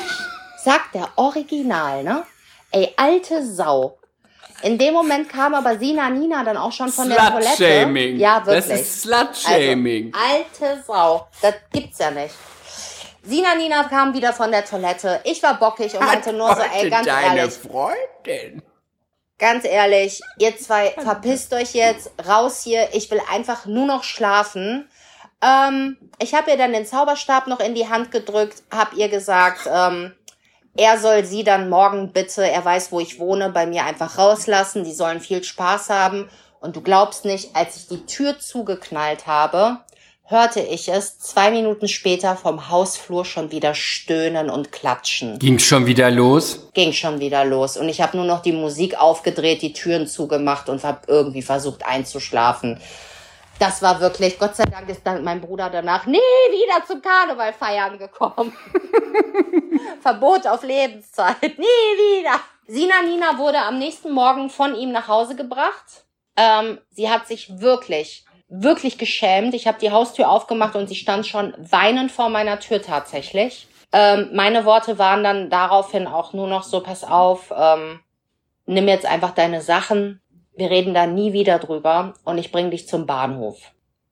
[0.64, 2.24] Sagt der Original, ne?
[2.72, 3.98] Ey, alte Sau.
[4.62, 7.56] In dem Moment kam aber Sina Nina dann auch schon von der Toilette.
[7.56, 8.18] Slut-Shaming.
[8.18, 8.66] Ja, wirklich.
[8.68, 10.12] Das ist Slut-Shaming.
[10.12, 11.28] Also, alte Sau.
[11.40, 12.34] Das gibt's ja nicht.
[13.22, 15.20] Sina Nina kam wieder von der Toilette.
[15.24, 18.62] Ich war bockig und meinte nur so, ey, ganz deine ehrlich, Freundin.
[19.38, 22.88] ganz ehrlich, ihr zwei verpisst euch jetzt raus hier.
[22.94, 24.88] Ich will einfach nur noch schlafen.
[25.42, 29.68] Ähm, ich habe ihr dann den Zauberstab noch in die Hand gedrückt, hab ihr gesagt,
[29.72, 30.14] ähm,
[30.78, 34.84] er soll sie dann morgen bitte, er weiß, wo ich wohne, bei mir einfach rauslassen.
[34.84, 36.30] Die sollen viel Spaß haben.
[36.60, 39.78] Und du glaubst nicht, als ich die Tür zugeknallt habe,
[40.22, 45.40] hörte ich es zwei Minuten später vom Hausflur schon wieder stöhnen und klatschen.
[45.40, 46.68] Ging schon wieder los?
[46.74, 47.76] Ging schon wieder los.
[47.76, 51.84] Und ich habe nur noch die Musik aufgedreht, die Türen zugemacht und habe irgendwie versucht
[51.84, 52.78] einzuschlafen.
[53.58, 57.52] Das war wirklich, Gott sei Dank ist dann mein Bruder danach nie wieder zum Karneval
[57.52, 58.56] feiern gekommen.
[60.00, 62.40] Verbot auf Lebenszeit, nie wieder.
[62.66, 66.04] Sina Nina wurde am nächsten Morgen von ihm nach Hause gebracht.
[66.36, 69.54] Ähm, sie hat sich wirklich wirklich geschämt.
[69.54, 73.68] Ich habe die Haustür aufgemacht und sie stand schon weinend vor meiner Tür tatsächlich.
[73.92, 78.00] Ähm, meine Worte waren dann daraufhin auch nur noch so, pass auf, ähm,
[78.66, 80.20] nimm jetzt einfach deine Sachen,
[80.58, 83.58] wir reden da nie wieder drüber und ich bring dich zum Bahnhof.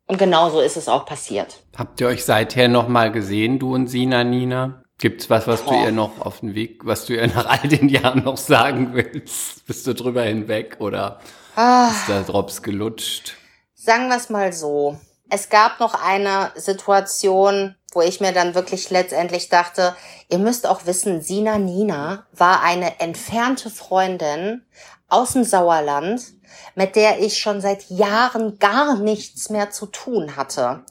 [0.07, 1.65] Und genau so ist es auch passiert.
[1.77, 4.83] Habt ihr euch seither nochmal gesehen, du und Sina, Nina?
[4.99, 5.75] Gibt's was, was Boah.
[5.75, 8.91] du ihr noch auf den Weg, was du ihr nach all den Jahren noch sagen
[8.93, 9.67] willst?
[9.67, 11.21] Bist du drüber hinweg oder
[11.57, 11.89] ah.
[11.91, 13.35] ist der Drops gelutscht?
[13.75, 14.99] Sagen wir es mal so.
[15.29, 19.97] Es gab noch eine Situation, wo ich mir dann wirklich letztendlich dachte,
[20.29, 24.63] ihr müsst auch wissen, Sina Nina war eine entfernte Freundin
[25.09, 26.23] aus dem Sauerland,
[26.75, 30.85] mit der ich schon seit Jahren gar nichts mehr zu tun hatte.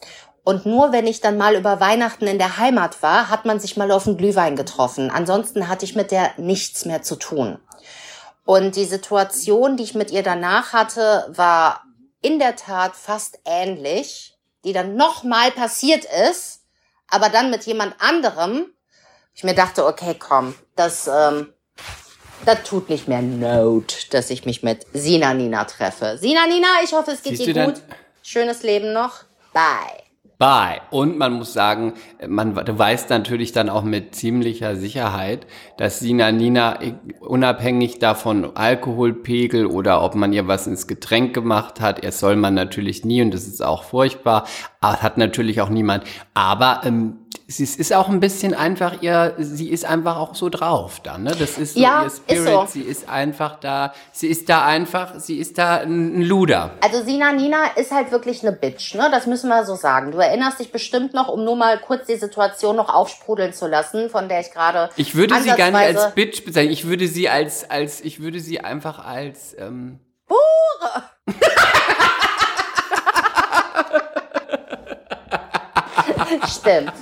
[0.43, 3.78] Und nur wenn ich dann mal über Weihnachten in der Heimat war, hat man sich
[3.78, 5.09] mal auf den Glühwein getroffen.
[5.09, 7.57] Ansonsten hatte ich mit der nichts mehr zu tun.
[8.45, 11.84] Und die Situation, die ich mit ihr danach hatte, war
[12.22, 16.61] in der Tat fast ähnlich, die dann nochmal passiert ist,
[17.09, 18.68] aber dann mit jemand anderem.
[19.34, 21.55] Ich mir dachte, okay, komm, das, ähm,
[22.45, 26.17] das tut nicht mehr Not, dass ich mich mit Sina Nina treffe.
[26.19, 27.81] Sina Nina, ich hoffe, es geht Siehst dir gut.
[28.21, 29.23] Schönes Leben noch.
[29.53, 30.05] Bye
[30.37, 30.81] bei.
[30.91, 31.93] Und man muss sagen,
[32.27, 36.79] man du weißt natürlich dann auch mit ziemlicher Sicherheit, dass Sina Nina
[37.21, 42.53] unabhängig davon Alkoholpegel oder ob man ihr was ins Getränk gemacht hat, er soll man
[42.53, 44.45] natürlich nie und das ist auch furchtbar,
[44.81, 46.03] hat natürlich auch niemand.
[46.33, 50.99] Aber ähm, sie ist auch ein bisschen einfach ihr, sie ist einfach auch so drauf
[51.01, 51.35] da, ne?
[51.37, 52.65] Das ist so ja, ihr Spirit, ist so.
[52.67, 56.71] sie ist einfach da, sie ist da einfach, sie ist da ein Luder.
[56.81, 59.09] Also Sina Nina ist halt wirklich eine Bitch, ne?
[59.11, 60.11] Das müssen wir so sagen.
[60.11, 64.09] Du erinnerst dich bestimmt noch, um nur mal kurz die Situation noch aufsprudeln zu lassen,
[64.09, 67.29] von der ich gerade Ich würde sie gar nicht als Bitch bezeichnen, ich würde sie
[67.29, 71.03] als, als, ich würde sie einfach als, ähm Hure!
[76.47, 76.93] Stimmt.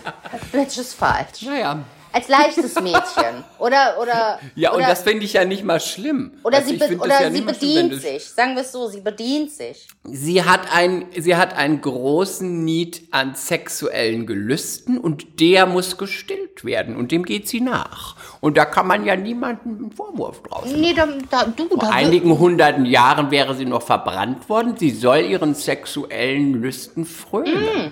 [0.52, 1.42] Bitch ist falsch.
[1.42, 1.84] Naja.
[2.14, 3.44] Als leichtes Mädchen.
[3.58, 4.40] Oder, oder.
[4.54, 6.34] Ja, oder, und das finde ich ja nicht mal schlimm.
[6.44, 8.30] Oder also sie, be oder ja sie bedient schlimm, sich.
[8.30, 9.88] Sagen wir es so, sie bedient sich.
[10.04, 16.64] Sie hat, ein, sie hat einen großen Need an sexuellen Gelüsten und der muss gestillt
[16.64, 18.16] werden und dem geht sie nach.
[18.42, 20.82] Und da kann man ja niemanden einen Vorwurf draus machen.
[20.82, 24.76] Nee, da, da, du, Vor da einigen hunderten Jahren wäre sie noch verbrannt worden.
[24.78, 27.88] Sie soll ihren sexuellen Lüsten frönen.
[27.88, 27.92] Mm.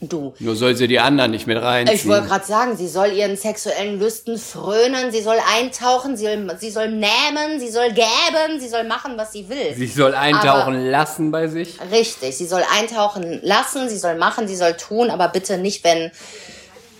[0.00, 0.34] Du.
[0.40, 1.96] Nur soll sie die anderen nicht mit reinziehen.
[1.96, 6.56] Ich wollte gerade sagen, sie soll ihren sexuellen Lüsten frönen, sie soll eintauchen, sie soll,
[6.58, 9.74] sie soll nähmen, sie soll gäben, sie soll machen, was sie will.
[9.74, 11.78] Sie soll eintauchen aber, lassen bei sich?
[11.90, 16.10] Richtig, sie soll eintauchen lassen, sie soll machen, sie soll tun, aber bitte nicht, wenn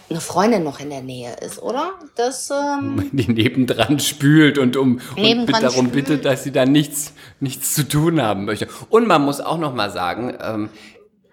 [0.08, 1.92] eine Freundin noch in der Nähe ist, oder?
[2.14, 5.92] Das, ähm, Die nebendran spült und um und darum spült.
[5.92, 8.68] bittet, dass sie da nichts, nichts zu tun haben möchte.
[8.88, 10.70] Und man muss auch noch mal sagen, ähm,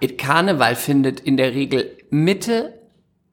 [0.10, 2.74] Karneval findet in der Regel Mitte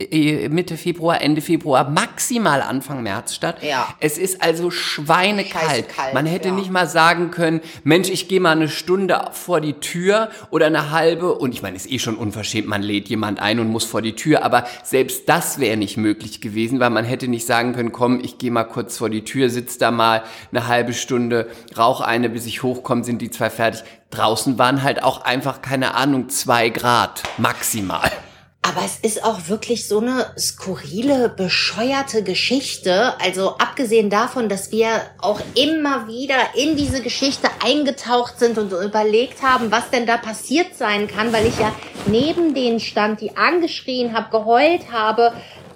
[0.00, 3.62] äh, Mitte Februar, Ende Februar, maximal Anfang März statt.
[3.62, 3.88] Ja.
[4.00, 5.86] Es ist also schweinekalt.
[6.14, 6.54] Man hätte ja.
[6.54, 10.90] nicht mal sagen können, Mensch, ich gehe mal eine Stunde vor die Tür oder eine
[10.90, 11.34] halbe.
[11.34, 14.14] Und ich meine, ist eh schon unverschämt, man lädt jemand ein und muss vor die
[14.14, 14.44] Tür.
[14.44, 18.38] Aber selbst das wäre nicht möglich gewesen, weil man hätte nicht sagen können, komm, ich
[18.38, 22.46] gehe mal kurz vor die Tür, sitz da mal eine halbe Stunde, rauch eine, bis
[22.46, 23.82] ich hochkomme, sind die zwei fertig.
[24.10, 28.10] Draußen waren halt auch einfach, keine Ahnung, zwei Grad maximal.
[28.62, 33.14] Aber es ist auch wirklich so eine skurrile, bescheuerte Geschichte.
[33.18, 34.88] Also abgesehen davon, dass wir
[35.18, 40.76] auch immer wieder in diese Geschichte eingetaucht sind und überlegt haben, was denn da passiert
[40.76, 41.72] sein kann, weil ich ja
[42.06, 45.32] neben denen stand, die angeschrien habe, geheult habe,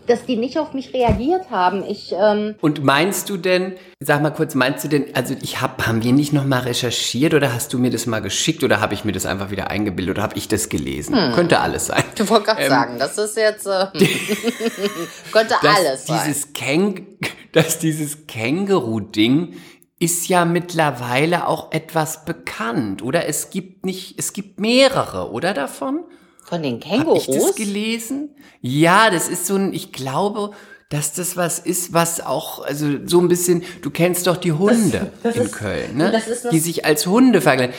[0.07, 1.85] dass die nicht auf mich reagiert haben.
[1.89, 5.87] Ich, ähm Und meinst du denn, sag mal kurz, meinst du denn, also ich hab,
[5.87, 9.05] haben wir nicht nochmal recherchiert oder hast du mir das mal geschickt oder habe ich
[9.05, 11.17] mir das einfach wieder eingebildet oder habe ich das gelesen?
[11.17, 11.35] Hm.
[11.35, 12.05] Könnte alles sein.
[12.17, 13.87] Du wolltest gerade ähm, sagen, das ist jetzt, äh,
[15.33, 16.21] könnte alles sein.
[16.27, 17.07] Dieses Käng
[17.55, 19.55] dass dieses Känguru-Ding
[20.01, 23.27] ist ja mittlerweile auch etwas bekannt, oder?
[23.27, 26.05] Es gibt nicht, es gibt mehrere, oder davon?
[26.45, 27.27] Von den Kängurus?
[27.27, 28.31] Hab ich das gelesen?
[28.61, 30.51] Ja, das ist so ein, ich glaube,
[30.91, 35.11] dass das was ist, was auch, also so ein bisschen, du kennst doch die Hunde
[35.23, 36.11] das in ist- Köln, ne?
[36.13, 37.75] das das- die sich als Hunde verkleiden.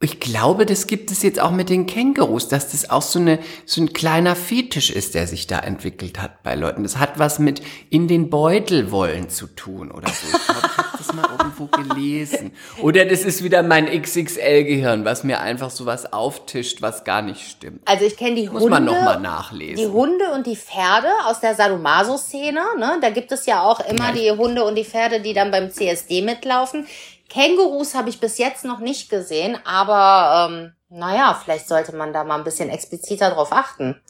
[0.00, 3.40] Ich glaube, das gibt es jetzt auch mit den Kängurus, dass das auch so, eine,
[3.66, 6.84] so ein kleiner Fetisch ist, der sich da entwickelt hat bei Leuten.
[6.84, 10.28] Das hat was mit in den Beutel wollen zu tun oder so.
[10.36, 12.52] Ich habe das mal irgendwo gelesen.
[12.82, 17.80] Oder das ist wieder mein XXL-Gehirn, was mir einfach sowas auftischt, was gar nicht stimmt.
[17.84, 18.70] Also ich kenne die Muss Hunde.
[18.70, 19.76] man noch mal nachlesen.
[19.76, 22.98] Die Hunde und die Pferde aus der Sadomaso-Szene, ne?
[23.00, 26.22] Da gibt es ja auch immer die Hunde und die Pferde, die dann beim CSD
[26.22, 26.86] mitlaufen.
[27.28, 32.24] Kängurus habe ich bis jetzt noch nicht gesehen, aber ähm, naja, vielleicht sollte man da
[32.24, 34.00] mal ein bisschen expliziter drauf achten.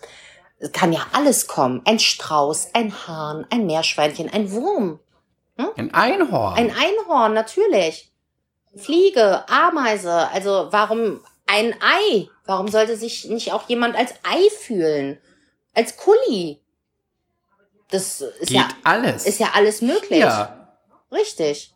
[0.61, 1.83] Es kann ja alles kommen.
[1.85, 5.01] Ein Strauß, ein Hahn, ein Meerschweinchen, ein Wurm,
[5.77, 6.55] Ein Einhorn.
[6.57, 8.11] ein Einhorn, natürlich.
[8.77, 12.29] Fliege, Ameise, also warum ein Ei?
[12.45, 15.19] Warum sollte sich nicht auch jemand als Ei fühlen?
[15.75, 16.61] Als Kulli?
[17.91, 19.27] Das ist Geht ja, alles.
[19.27, 20.21] ist ja alles möglich.
[20.21, 20.55] ja.
[21.11, 21.75] Richtig.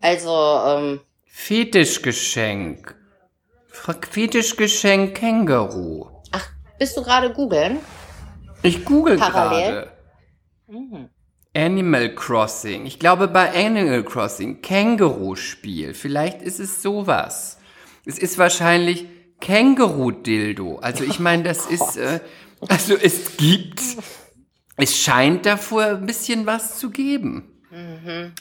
[0.00, 0.30] Also,
[0.66, 2.94] ähm, Fetischgeschenk.
[4.10, 6.06] Fetischgeschenk Känguru.
[6.32, 6.48] ach,
[6.78, 7.78] bist du gerade googeln?
[8.62, 9.70] Ich google Parallel?
[9.72, 9.92] gerade.
[10.66, 11.08] Mhm.
[11.54, 12.86] Animal Crossing.
[12.86, 15.94] Ich glaube bei Animal Crossing Känguru-Spiel.
[15.94, 17.58] Vielleicht ist es sowas.
[18.06, 19.06] Es ist wahrscheinlich
[19.40, 20.78] Känguru-Dildo.
[20.78, 22.20] Also ich meine, das ist, äh,
[22.68, 23.80] also es gibt,
[24.76, 27.48] es scheint davor ein bisschen was zu geben.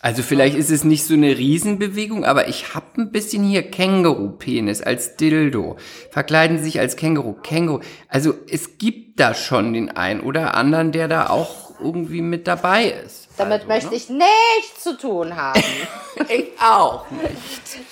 [0.01, 4.81] Also vielleicht ist es nicht so eine Riesenbewegung, aber ich habe ein bisschen hier Känguru-Penis
[4.81, 5.77] als Dildo.
[6.09, 7.33] Verkleiden Sie sich als Känguru.
[7.41, 7.79] Känguru.
[8.09, 12.85] Also es gibt da schon den einen oder anderen, der da auch irgendwie mit dabei
[12.85, 13.29] ist.
[13.37, 13.95] Damit also, möchte ne?
[13.95, 15.63] ich nichts zu tun haben.
[16.29, 17.31] ich auch nicht.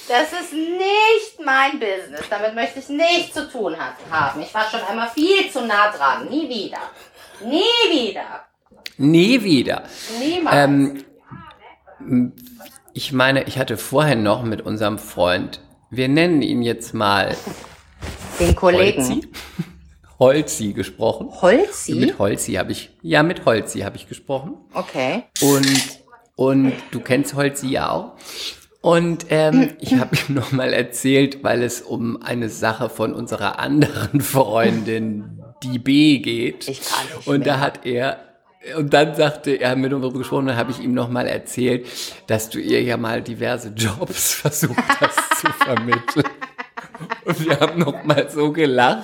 [0.08, 2.22] Das ist nicht mein Business.
[2.30, 4.42] Damit möchte ich nichts zu tun haben.
[4.42, 6.30] Ich war schon einmal viel zu nah dran.
[6.30, 6.80] Nie wieder.
[7.44, 7.62] Nie
[7.92, 8.46] wieder.
[8.98, 9.84] Nie wieder.
[10.20, 10.56] Niemals.
[10.56, 12.34] Ähm,
[12.94, 17.36] ich meine, ich hatte vorhin noch mit unserem Freund, wir nennen ihn jetzt mal
[18.40, 19.02] Den Kollegen.
[19.02, 19.28] Holzi,
[20.20, 21.30] Holzi gesprochen.
[21.42, 21.96] Holzi?
[21.96, 24.58] Mit Holzi habe ich, ja, mit Holzi habe ich gesprochen.
[24.74, 25.24] Okay.
[25.42, 26.02] Und,
[26.36, 28.16] und du kennst Holzi ja auch.
[28.82, 34.22] Und ähm, ich habe ihm nochmal erzählt, weil es um eine Sache von unserer anderen
[34.22, 36.68] Freundin, die B, geht.
[36.68, 38.20] Ich kann nicht Und da hat er,
[38.78, 41.88] und dann sagte er mit uns gesprochen, dann habe ich ihm nochmal erzählt,
[42.28, 46.26] dass du ihr ja mal diverse Jobs versucht hast zu vermitteln.
[47.30, 49.04] Und wir haben noch mal so gelacht,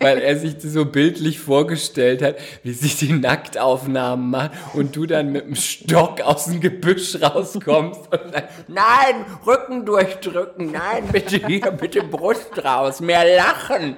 [0.00, 5.30] weil er sich so bildlich vorgestellt hat, wie sie die Nacktaufnahmen macht und du dann
[5.30, 11.70] mit dem Stock aus dem Gebüsch rauskommst und dann, nein, Rücken durchdrücken, nein, bitte hier,
[11.72, 13.96] bitte Brust raus, mehr lachen.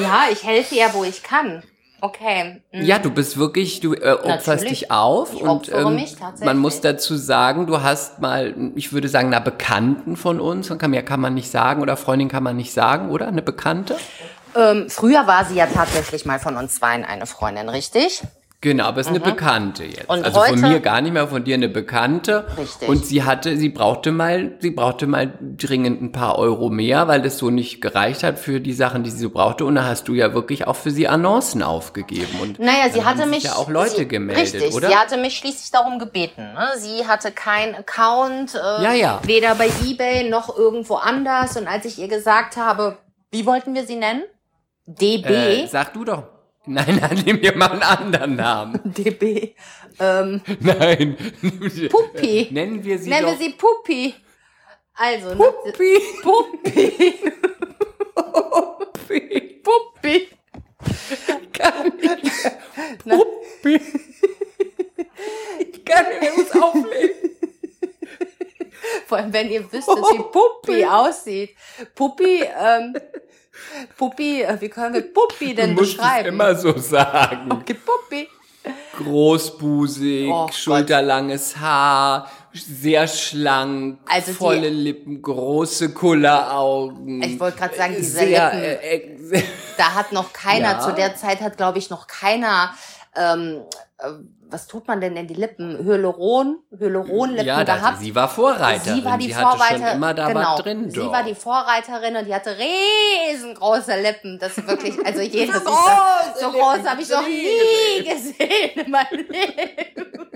[0.00, 1.62] Ja, ich helfe ja, wo ich kann.
[2.04, 2.60] Okay.
[2.72, 2.82] Mhm.
[2.82, 4.80] Ja, du bist wirklich, du äh, opferst Natürlich.
[4.80, 6.44] dich auf Ich und ähm, opfere mich tatsächlich.
[6.46, 10.90] man muss dazu sagen, du hast mal, ich würde sagen, einer Bekannten von uns, kann,
[10.90, 13.28] mehr kann man nicht sagen oder Freundin kann man nicht sagen, oder?
[13.28, 13.96] Eine Bekannte?
[14.56, 18.22] Ähm, früher war sie ja tatsächlich mal von uns zweien eine Freundin, richtig?
[18.62, 20.04] Genau, aber es ist eine Bekannte jetzt.
[20.08, 20.14] Mhm.
[20.14, 22.46] Und also von heute- mir gar nicht mehr, von dir eine Bekannte.
[22.56, 22.88] Richtig.
[22.88, 27.20] Und sie hatte, sie brauchte mal, sie brauchte mal dringend ein paar Euro mehr, weil
[27.22, 29.64] das so nicht gereicht hat für die Sachen, die sie so brauchte.
[29.64, 32.38] Und da hast du ja wirklich auch für sie Annoncen aufgegeben.
[32.40, 33.42] Und Naja, sie hatte mich.
[33.42, 34.88] ja auch Leute sie, gemeldet, richtig, oder?
[34.88, 36.42] sie hatte mich schließlich darum gebeten.
[36.54, 36.68] Ne?
[36.78, 39.20] Sie hatte keinen Account, äh, Ja, ja.
[39.24, 41.56] weder bei eBay noch irgendwo anders.
[41.56, 42.96] Und als ich ihr gesagt habe,
[43.32, 44.22] wie wollten wir sie nennen?
[44.86, 45.28] DB.
[45.64, 46.22] äh, sag du doch.
[46.64, 48.80] Nein, nein, nimm dir mal einen anderen Namen.
[48.96, 49.54] DB.
[49.98, 51.16] Ähm, Nein.
[51.90, 52.48] Puppi.
[52.52, 53.38] Nennen wir sie nennen doch.
[53.38, 54.14] wir sie Puppi.
[54.94, 56.00] Also, Puppi.
[56.22, 57.14] Puppi.
[58.14, 59.60] Puppi.
[59.64, 60.28] Puppi.
[61.52, 62.32] Kann nicht.
[63.04, 63.80] Puppi.
[65.58, 67.30] Ich kann nicht mehr, ich muss auflegen.
[69.06, 71.56] Vor allem, wenn ihr wüsstet, wie Puppi aussieht.
[71.94, 72.94] Puppi, ähm,
[73.96, 76.28] Puppi, äh, wie können wir Puppi denn Du musst es beschreiben?
[76.28, 77.50] immer so sagen.
[77.52, 78.28] Okay, Puppi.
[78.96, 87.22] Großbusig, Oh schulterlanges Haar, sehr schlank, Also die- volle Lippen, große Kulleraugen.
[87.22, 88.62] Ich wollte gerade sagen, diese sehr, Lippen.
[89.32, 89.42] äh, äh,
[89.76, 90.80] Da hat noch keiner, Ja.
[90.80, 92.74] zu der Zeit hat, glaube ich, noch keiner,
[93.16, 93.91] ähm, äh,
[94.52, 95.78] was tut man denn in die Lippen?
[95.78, 98.00] Hyaluron, Hyaluronlippen ja, da, gehabt.
[98.00, 98.96] sie war Vorreiterin.
[98.96, 99.86] Sie war die sie hatte Vorreiterin.
[99.86, 100.40] schon immer da genau.
[100.40, 100.90] was drin.
[100.90, 101.12] Sie doch.
[101.12, 104.38] war die Vorreiterin und die hatte riesengroße Lippen.
[104.38, 108.84] Das ist wirklich, also jedes So so, große so groß habe ich noch nie gesehen
[108.84, 110.28] in meinem Leben.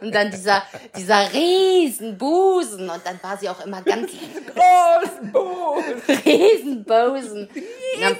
[0.00, 0.62] Und dann dieser,
[0.96, 2.88] dieser Riesenbusen.
[2.88, 4.12] Und dann war sie auch immer ganz
[4.54, 6.16] großen Busen.
[6.24, 7.48] Riesenbusen.
[7.48, 8.16] Und Dann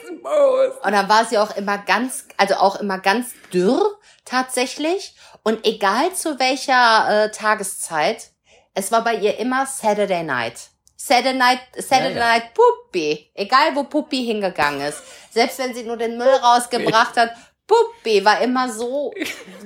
[0.83, 5.15] Und dann war sie auch immer ganz, also auch immer ganz dürr tatsächlich.
[5.43, 8.31] Und egal zu welcher äh, Tageszeit,
[8.75, 10.71] es war bei ihr immer Saturday Night.
[10.97, 12.33] Saturday Night, Saturday Ja, ja.
[12.33, 13.31] Night Puppi.
[13.35, 15.03] Egal wo Puppi hingegangen ist.
[15.31, 17.31] Selbst wenn sie nur den Müll rausgebracht hat,
[17.67, 19.13] Puppi war immer so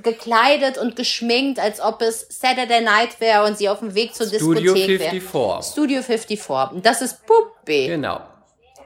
[0.03, 4.27] gekleidet und geschminkt, als ob es Saturday Night wäre und sie auf dem Weg zur
[4.27, 5.11] Studio Diskothek wäre.
[5.11, 5.73] 54.
[5.73, 6.77] Studio 54.
[6.77, 7.87] Und das ist Puppi.
[7.89, 8.21] Genau.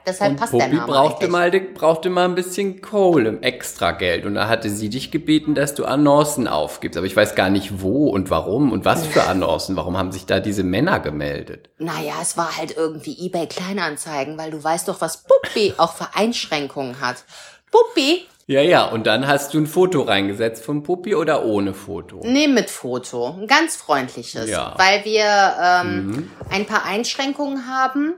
[0.07, 1.31] Deshalb Und passt der Puppi Name brauchte eigentlich.
[1.31, 4.27] mal, brauchte mal ein bisschen Kohle, extra Geld.
[4.27, 6.97] Und da hatte sie dich gebeten, dass du Annoncen aufgibst.
[6.97, 9.77] Aber ich weiß gar nicht wo und warum und was für Annoncen.
[9.77, 11.71] Warum haben sich da diese Männer gemeldet?
[11.79, 16.09] Naja, es war halt irgendwie eBay Kleinanzeigen, weil du weißt doch, was Puppi auch für
[16.15, 17.25] Einschränkungen hat.
[17.71, 18.85] Puppi, Ja, ja.
[18.87, 22.21] Und dann hast du ein Foto reingesetzt von Puppi oder ohne Foto?
[22.25, 23.37] nee, mit Foto.
[23.41, 24.51] Ein ganz freundliches.
[24.51, 24.75] Ja.
[24.77, 24.79] Mhm.
[24.83, 28.15] Weil wir ähm, ein paar Einschränkungen haben.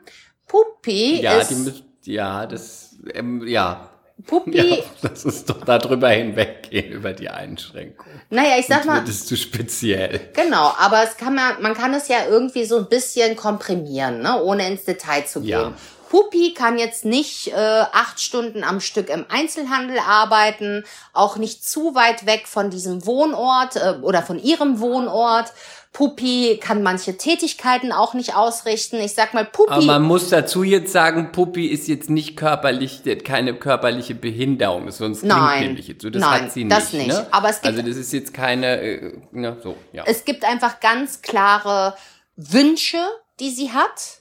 [0.55, 3.89] Puppi Ja, ist, die müssen, ja, das, ähm, ja.
[4.27, 8.07] Puppi, Ja, das ist doch darüber hinweggehen, über die Einschränkung.
[8.31, 10.31] naja, ich sag mal, Wird es zu speziell.
[10.35, 14.41] Genau, aber es kann man, man kann es ja irgendwie so ein bisschen komprimieren, ne,
[14.41, 15.49] ohne ins Detail zu gehen.
[15.51, 15.73] Ja.
[16.15, 21.97] Pupi kann jetzt nicht äh, acht Stunden am Stück im Einzelhandel arbeiten, auch nicht zu
[21.97, 25.53] weit weg von diesem Wohnort äh, oder von ihrem Wohnort.
[25.93, 29.01] Pupi kann manche Tätigkeiten auch nicht ausrichten.
[29.01, 29.73] Ich sag mal, Pupi.
[29.73, 35.23] Aber man muss dazu jetzt sagen, Puppi ist jetzt nicht körperlich, keine körperliche Behinderung, sonst
[35.23, 35.63] klingt Nein.
[35.65, 36.11] nämlich jetzt so.
[36.11, 36.77] Das Nein, hat sie nicht.
[36.77, 37.09] das nicht.
[37.09, 37.27] Ne?
[37.33, 40.05] Aber es gibt- also das ist jetzt keine, äh, ne, so, ja.
[40.07, 41.97] es gibt einfach ganz klare
[42.37, 43.05] Wünsche,
[43.41, 44.21] die sie hat.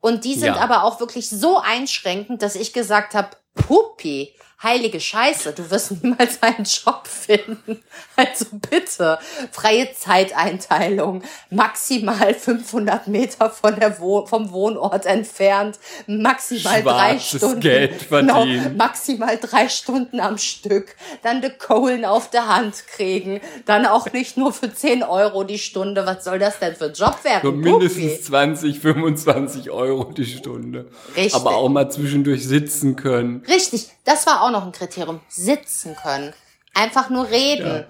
[0.00, 0.60] Und die sind Ja.
[0.60, 6.38] aber auch wirklich so einschränkend, dass ich gesagt habe, Puppi, heilige Scheiße, du wirst niemals
[6.42, 7.82] einen Job finden.
[8.16, 9.18] Also bitte,
[9.52, 17.60] freie Zeiteinteilung, maximal 500 Meter von der Wo vom Wohnort entfernt, maximal drei Stunden.
[17.60, 18.76] Geld Genau, verdienen.
[18.76, 24.36] maximal drei Stunden am Stück, dann die Kohlen auf der Hand kriegen, dann auch nicht
[24.36, 26.04] nur für 10 Euro die Stunde.
[26.06, 27.42] Was soll das denn für ein Job werden?
[27.42, 27.70] So Puppi?
[27.70, 30.86] mindestens 20, 25 Euro die Stunde.
[31.14, 31.34] Richtig.
[31.34, 33.44] Aber auch mal zwischendurch sitzen können.
[33.48, 35.20] Richtig, das war auch noch ein Kriterium.
[35.28, 36.32] Sitzen können.
[36.74, 37.86] Einfach nur reden.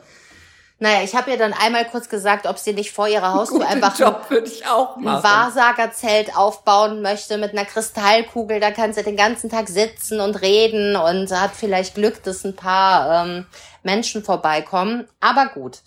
[0.80, 3.70] Naja, ich habe ihr dann einmal kurz gesagt, ob sie nicht vor ihrer Haustür Guten
[3.70, 4.28] einfach Job
[4.68, 5.04] auch ein.
[5.04, 8.61] Wahrsagerzelt aufbauen möchte mit einer Kristallkugel.
[8.61, 12.54] Da kann sie den ganzen Tag sitzen und reden und hat vielleicht Glück, dass ein
[12.54, 13.46] paar ähm,
[13.82, 15.09] Menschen vorbeikommen.
[15.18, 15.80] Aber gut.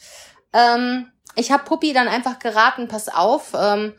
[0.51, 3.93] Ähm, ich habe Puppi dann einfach geraten, pass auf, ähm,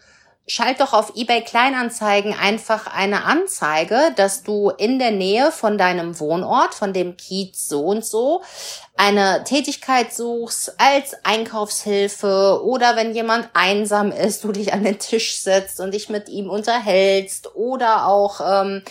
[0.47, 6.19] schalt doch auf eBay Kleinanzeigen einfach eine Anzeige, dass du in der Nähe von deinem
[6.19, 8.43] Wohnort, von dem Kiez so und so,
[8.97, 15.41] eine Tätigkeit suchst als Einkaufshilfe oder wenn jemand einsam ist, du dich an den Tisch
[15.41, 18.83] setzt und dich mit ihm unterhältst oder auch ähm,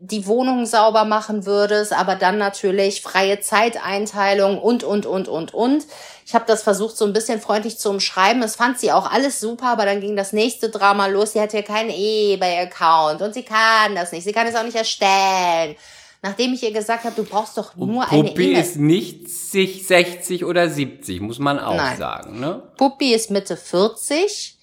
[0.00, 5.84] die Wohnung sauber machen würdest, aber dann natürlich freie Zeiteinteilung und, und, und, und, und.
[6.24, 8.42] Ich habe das versucht, so ein bisschen freundlich zu umschreiben.
[8.42, 11.32] Es fand sie auch alles super, aber dann ging das nächste Drama los.
[11.32, 14.24] Sie hat ja keinen eBay-Account und sie kann das nicht.
[14.24, 15.74] Sie kann es auch nicht erstellen.
[16.22, 18.60] Nachdem ich ihr gesagt habe, du brauchst doch nur eine Puppi E-Mail.
[18.60, 21.96] ist nicht sich 60 oder 70, muss man auch Nein.
[21.96, 22.40] sagen.
[22.40, 22.62] Ne?
[22.76, 24.57] Puppi ist Mitte 40.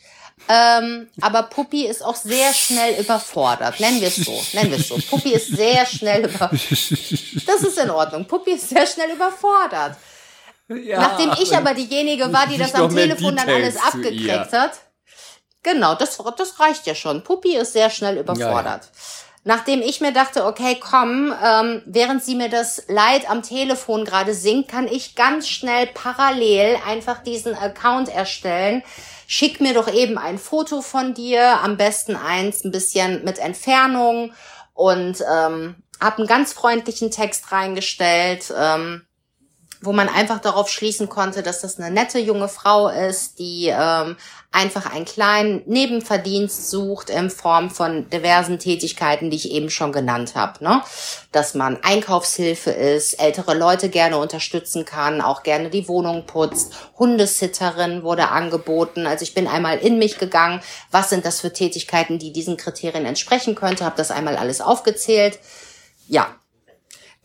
[0.47, 3.79] Ähm, aber Puppi ist auch sehr schnell überfordert.
[3.79, 4.39] Nennen wir es so.
[4.53, 4.97] Nennen wir es so.
[5.09, 6.49] Puppi ist sehr schnell über.
[6.49, 8.25] Das ist in Ordnung.
[8.25, 9.97] Puppi ist sehr schnell überfordert.
[10.67, 14.73] Ja, Nachdem ich aber diejenige war, die das am Telefon dann alles abgekriegt hat.
[15.63, 17.23] Genau, das, das reicht ja schon.
[17.23, 18.89] Puppi ist sehr schnell überfordert.
[19.47, 24.33] Nachdem ich mir dachte, okay, komm, ähm, während sie mir das Leid am Telefon gerade
[24.33, 28.83] singt, kann ich ganz schnell parallel einfach diesen Account erstellen.
[29.27, 34.33] Schick mir doch eben ein Foto von dir, am besten eins ein bisschen mit Entfernung
[34.73, 38.53] und ähm, habe einen ganz freundlichen Text reingestellt.
[38.57, 39.05] Ähm,
[39.85, 44.17] wo man einfach darauf schließen konnte, dass das eine nette junge Frau ist, die ähm,
[44.51, 50.35] einfach einen kleinen Nebenverdienst sucht in Form von diversen Tätigkeiten, die ich eben schon genannt
[50.35, 50.63] habe.
[50.63, 50.81] Ne?
[51.31, 56.73] Dass man Einkaufshilfe ist, ältere Leute gerne unterstützen kann, auch gerne die Wohnung putzt.
[56.97, 59.07] Hundesitterin wurde angeboten.
[59.07, 63.05] Also ich bin einmal in mich gegangen, was sind das für Tätigkeiten, die diesen Kriterien
[63.05, 65.39] entsprechen könnte, habe das einmal alles aufgezählt.
[66.07, 66.27] Ja,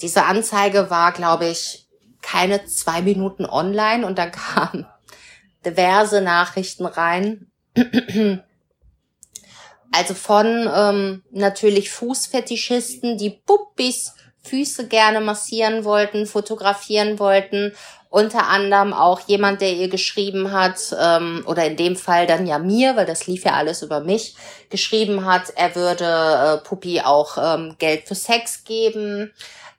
[0.01, 1.87] diese Anzeige war, glaube ich,
[2.23, 4.87] keine zwei Minuten online und dann kamen
[5.65, 7.51] diverse Nachrichten rein.
[9.93, 17.73] Also von ähm, natürlich Fußfetischisten, die Puppis Füße gerne massieren wollten, fotografieren wollten.
[18.09, 22.59] Unter anderem auch jemand, der ihr geschrieben hat, ähm, oder in dem Fall dann ja
[22.59, 24.35] mir, weil das lief ja alles über mich,
[24.69, 29.33] geschrieben hat, er würde äh, Puppi auch ähm, Geld für Sex geben.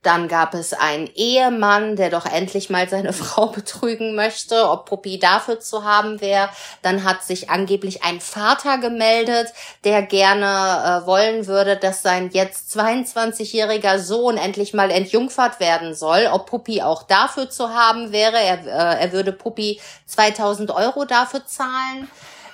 [0.04, 5.20] Dann gab es einen Ehemann, der doch endlich mal seine Frau betrügen möchte, ob Puppi
[5.20, 6.50] dafür zu haben wäre.
[6.82, 12.76] Dann hat sich angeblich ein Vater gemeldet, der gerne äh, wollen würde, dass sein jetzt
[12.76, 16.28] 22-jähriger Sohn endlich mal entjungfert werden soll.
[16.32, 18.38] Ob Puppi auch dafür zu haben wäre.
[18.40, 22.10] Er, äh, er würde Puppi 2000 Euro dafür zahlen.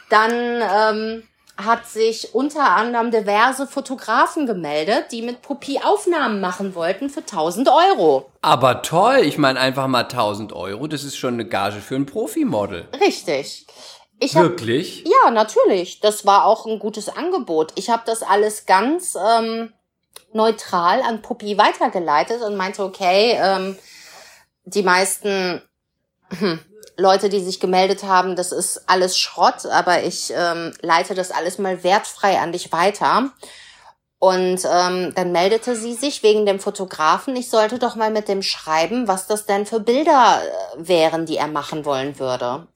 [0.10, 1.24] Dann ähm,
[1.58, 7.70] hat sich unter anderem diverse Fotografen gemeldet, die mit Puppi Aufnahmen machen wollten für 1000
[7.70, 8.30] Euro.
[8.42, 12.06] Aber toll, ich meine einfach mal 1000 Euro, das ist schon eine Gage für ein
[12.06, 12.88] Profimodel.
[13.00, 13.66] Richtig.
[14.20, 15.04] Ich hab, Wirklich?
[15.06, 16.00] Ja, natürlich.
[16.00, 17.72] Das war auch ein gutes Angebot.
[17.76, 19.74] Ich habe das alles ganz ähm,
[20.34, 23.78] neutral an Puppi weitergeleitet und meinte, okay, ähm,
[24.66, 25.62] die meisten
[26.30, 26.60] hm,
[26.98, 31.60] Leute, die sich gemeldet haben, das ist alles Schrott, aber ich ähm, leite das alles
[31.60, 33.32] mal wertfrei an dich weiter.
[34.20, 38.42] Und ähm, dann meldete sie sich wegen dem Fotografen, ich sollte doch mal mit dem
[38.42, 42.68] schreiben, was das denn für Bilder äh, wären, die er machen wollen würde.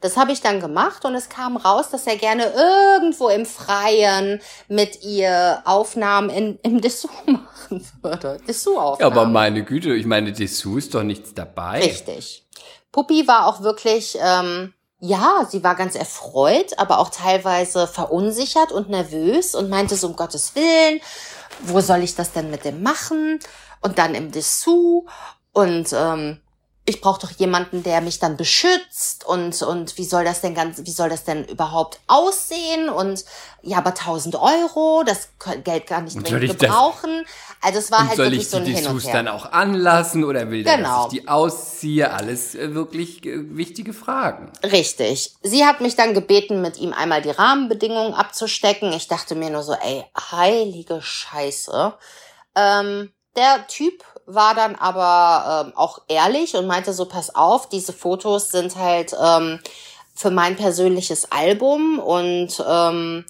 [0.00, 4.40] Das habe ich dann gemacht und es kam raus, dass er gerne irgendwo im Freien
[4.68, 8.38] mit ihr Aufnahmen in, im Dessous machen würde.
[8.46, 9.00] Dessous-Aufnahmen.
[9.00, 11.80] Ja, aber meine Güte, ich meine, Dessous ist doch nichts dabei.
[11.80, 12.45] Richtig.
[12.92, 18.88] Puppi war auch wirklich, ähm, ja, sie war ganz erfreut, aber auch teilweise verunsichert und
[18.88, 21.00] nervös und meinte so, um Gottes Willen,
[21.60, 23.38] wo soll ich das denn mit dem machen?
[23.80, 25.04] Und dann im Dessous
[25.52, 26.40] und ähm,
[26.88, 30.78] ich brauche doch jemanden, der mich dann beschützt und und wie soll das denn ganz,
[30.84, 33.24] wie soll das denn überhaupt aussehen und
[33.62, 35.30] ja, aber 1000 Euro, das
[35.64, 37.26] Geld gar nicht dringend gebrauchen.
[37.62, 39.12] Also es war und halt soll wirklich ich so ein die Hin und Dessous Her.
[39.14, 41.04] dann auch anlassen oder will der, Genau.
[41.04, 42.12] dass ich die ausziehe?
[42.12, 44.52] Alles äh, wirklich äh, wichtige Fragen.
[44.62, 45.34] Richtig.
[45.42, 48.92] Sie hat mich dann gebeten, mit ihm einmal die Rahmenbedingungen abzustecken.
[48.92, 51.94] Ich dachte mir nur so, ey, heilige Scheiße.
[52.54, 57.92] Ähm, der Typ war dann aber ähm, auch ehrlich und meinte so, pass auf, diese
[57.92, 59.60] Fotos sind halt ähm,
[60.14, 63.24] für mein persönliches Album und ähm,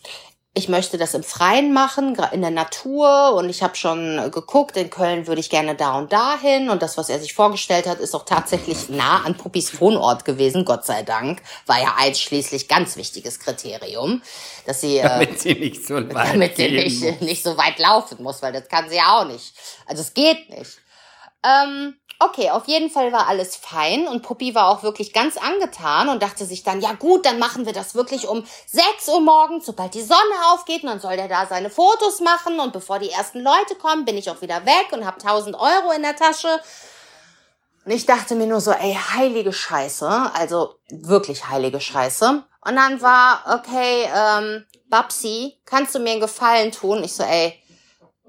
[0.57, 4.89] ich möchte das im Freien machen, in der Natur und ich habe schon geguckt, in
[4.89, 8.15] Köln würde ich gerne da und dahin und das, was er sich vorgestellt hat, ist
[8.15, 13.39] auch tatsächlich nah an Puppis Wohnort gewesen, Gott sei Dank, war ja einschließlich ganz wichtiges
[13.39, 14.23] Kriterium,
[14.65, 17.21] dass sie, äh, Damit sie nicht so weit damit sie nicht, muss.
[17.21, 19.53] nicht so weit laufen muss, weil das kann sie ja auch nicht.
[19.85, 20.79] Also es geht nicht.
[21.45, 26.09] Ähm, okay, auf jeden Fall war alles fein und Puppi war auch wirklich ganz angetan
[26.09, 29.67] und dachte sich dann, ja gut, dann machen wir das wirklich um 6 Uhr morgens,
[29.67, 30.21] sobald die Sonne
[30.53, 34.05] aufgeht und dann soll der da seine Fotos machen und bevor die ersten Leute kommen,
[34.05, 36.61] bin ich auch wieder weg und habe 1000 Euro in der Tasche.
[37.85, 42.43] Und ich dachte mir nur so, ey, heilige Scheiße, also wirklich heilige Scheiße.
[42.63, 47.05] Und dann war, okay, ähm, Babsi, kannst du mir einen Gefallen tun?
[47.05, 47.63] Ich so, ey,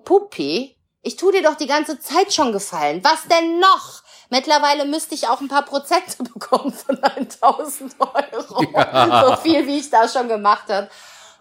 [0.05, 0.76] Puppi,
[1.08, 3.01] ich tu dir doch die ganze Zeit schon gefallen.
[3.03, 4.03] Was denn noch?
[4.30, 9.28] Mittlerweile müsste ich auch ein paar Prozente bekommen von 1000 Euro.
[9.30, 10.89] So viel, wie ich da schon gemacht habe.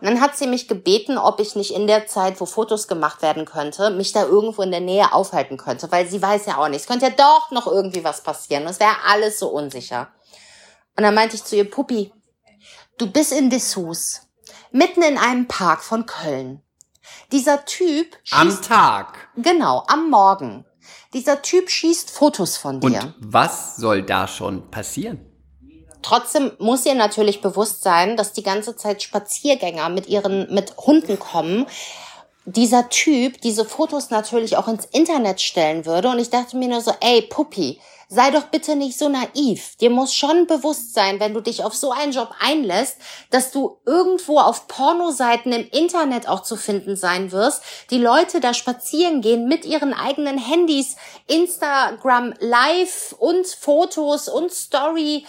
[0.01, 3.23] Und dann hat sie mich gebeten, ob ich nicht in der Zeit, wo Fotos gemacht
[3.23, 6.69] werden könnte, mich da irgendwo in der Nähe aufhalten könnte, weil sie weiß ja auch
[6.69, 6.83] nicht.
[6.83, 8.67] Es könnte ja doch noch irgendwie was passieren.
[8.67, 10.09] Es wäre alles so unsicher.
[10.97, 12.12] Und dann meinte ich zu ihr, Puppi,
[12.99, 14.21] du bist in Dessous,
[14.71, 16.62] mitten in einem Park von Köln.
[17.32, 19.28] Dieser Typ Am schießt, Tag.
[19.36, 20.64] genau, am Morgen.
[21.12, 22.88] Dieser Typ schießt Fotos von dir.
[22.88, 25.20] Und was soll da schon passieren?
[26.02, 31.18] Trotzdem muss ihr natürlich bewusst sein, dass die ganze Zeit Spaziergänger mit ihren, mit Hunden
[31.18, 31.66] kommen.
[32.49, 36.09] Dieser Typ diese Fotos natürlich auch ins Internet stellen würde.
[36.09, 39.76] Und ich dachte mir nur so, ey, Puppi, sei doch bitte nicht so naiv.
[39.80, 42.99] Dir muss schon bewusst sein, wenn du dich auf so einen Job einlässt,
[43.30, 47.62] dass du irgendwo auf Pornoseiten im Internet auch zu finden sein wirst.
[47.90, 50.94] Die Leute da spazieren gehen mit ihren eigenen Handys,
[51.26, 55.26] Instagram Live und Fotos und Story.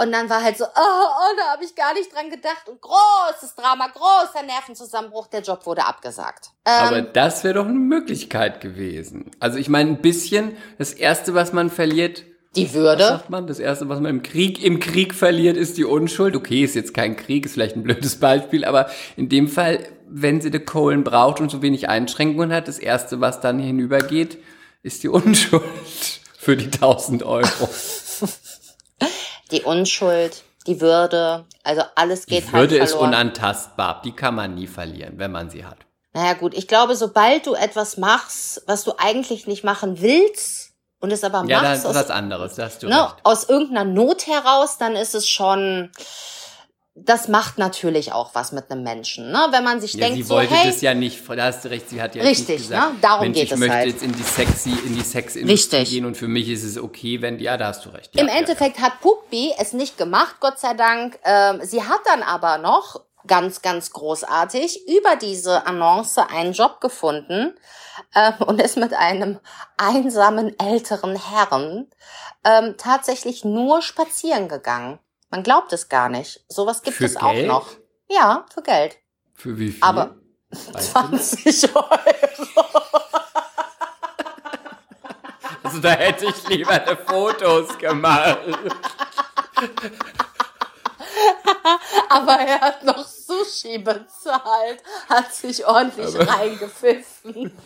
[0.00, 2.68] Und dann war halt so, oh, oh da habe ich gar nicht dran gedacht.
[2.68, 6.50] Und großes Drama, großer Nervenzusammenbruch, der Job wurde abgesagt.
[6.62, 9.32] Aber Ähm, das wäre doch eine Möglichkeit gewesen.
[9.40, 12.22] Also ich meine, ein bisschen, das Erste, was man verliert,
[12.54, 13.02] die was Würde.
[13.02, 13.46] sagt man?
[13.48, 16.36] Das Erste, was man im Krieg, im Krieg verliert, ist die Unschuld.
[16.36, 20.40] Okay, ist jetzt kein Krieg, ist vielleicht ein blödes Beispiel, aber in dem Fall, wenn
[20.40, 24.38] sie die Kohlen braucht und so wenig Einschränkungen hat, das Erste, was dann hinübergeht,
[24.82, 25.62] ist die Unschuld
[26.38, 27.68] für die 1000 Euro.
[29.50, 33.08] Die Unschuld, die Würde, also alles geht Die halt Würde ist verloren.
[33.10, 34.02] unantastbar.
[34.04, 35.78] Die kann man nie verlieren, wenn man sie hat.
[36.12, 41.12] Naja gut, ich glaube, sobald du etwas machst, was du eigentlich nicht machen willst und
[41.12, 43.16] es aber Ja, das machst ist aus, was anderes, da hast du ne, recht.
[43.24, 45.90] aus irgendeiner Not heraus, dann ist es schon,
[47.04, 49.48] das macht natürlich auch was mit einem Menschen, ne?
[49.50, 51.68] Wenn man sich Ja, denkt, sie so, wollte hey, das ja nicht, da hast du
[51.70, 52.98] recht, sie hat ja Richtig, nicht gesagt, ne?
[53.00, 53.86] Darum Mensch, geht ich es möchte halt.
[53.88, 55.90] jetzt in die sexy, in die Sexindustrie Richtig.
[55.90, 58.14] gehen und für mich ist es okay, wenn, ja, da hast du recht.
[58.14, 61.18] Ja, Im ja, Endeffekt hat Puppi es nicht gemacht, Gott sei Dank.
[61.24, 67.54] Ähm, sie hat dann aber noch ganz, ganz großartig über diese Annonce einen Job gefunden
[68.14, 69.38] ähm, und ist mit einem
[69.76, 71.86] einsamen älteren Herrn
[72.44, 74.98] ähm, tatsächlich nur spazieren gegangen.
[75.30, 76.44] Man glaubt es gar nicht.
[76.48, 77.48] Sowas gibt Für es auch Geld?
[77.48, 77.68] noch.
[78.08, 78.96] Ja, für Geld.
[79.34, 79.82] Für wie viel?
[79.82, 80.16] Aber
[80.50, 81.30] Weißt du das?
[81.32, 81.84] 20 Euro.
[85.62, 88.38] Also da hätte ich lieber eine Fotos gemacht.
[92.08, 93.04] Aber er hat noch
[93.48, 97.52] Sushi bezahlt, hat sich ordentlich reingepfiffen.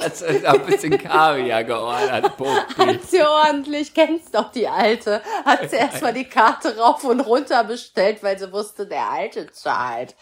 [0.00, 2.50] Also ist auch ein bisschen Kaviar geordert, Puppi.
[2.76, 7.64] Hat sie ordentlich, kennst doch die Alte, hat sie erstmal die Karte rauf und runter
[7.64, 10.14] bestellt, weil sie wusste, der Alte zahlt.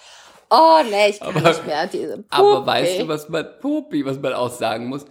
[0.50, 2.26] Oh nee, ich kann Aber- nicht mehr diese Puppe.
[2.30, 5.04] Aber weißt du, was man, Puppi, was man auch sagen muss?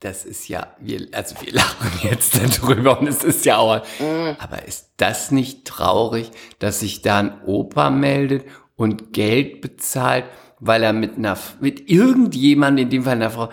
[0.00, 4.30] Das ist ja, wir, also wir lachen jetzt darüber und es ist ja auch, Mm.
[4.38, 8.44] aber ist das nicht traurig, dass sich da ein Opa meldet
[8.82, 10.24] und Geld bezahlt,
[10.60, 13.48] weil er mit einer, mit irgendjemandem, in dem Fall einer Frau,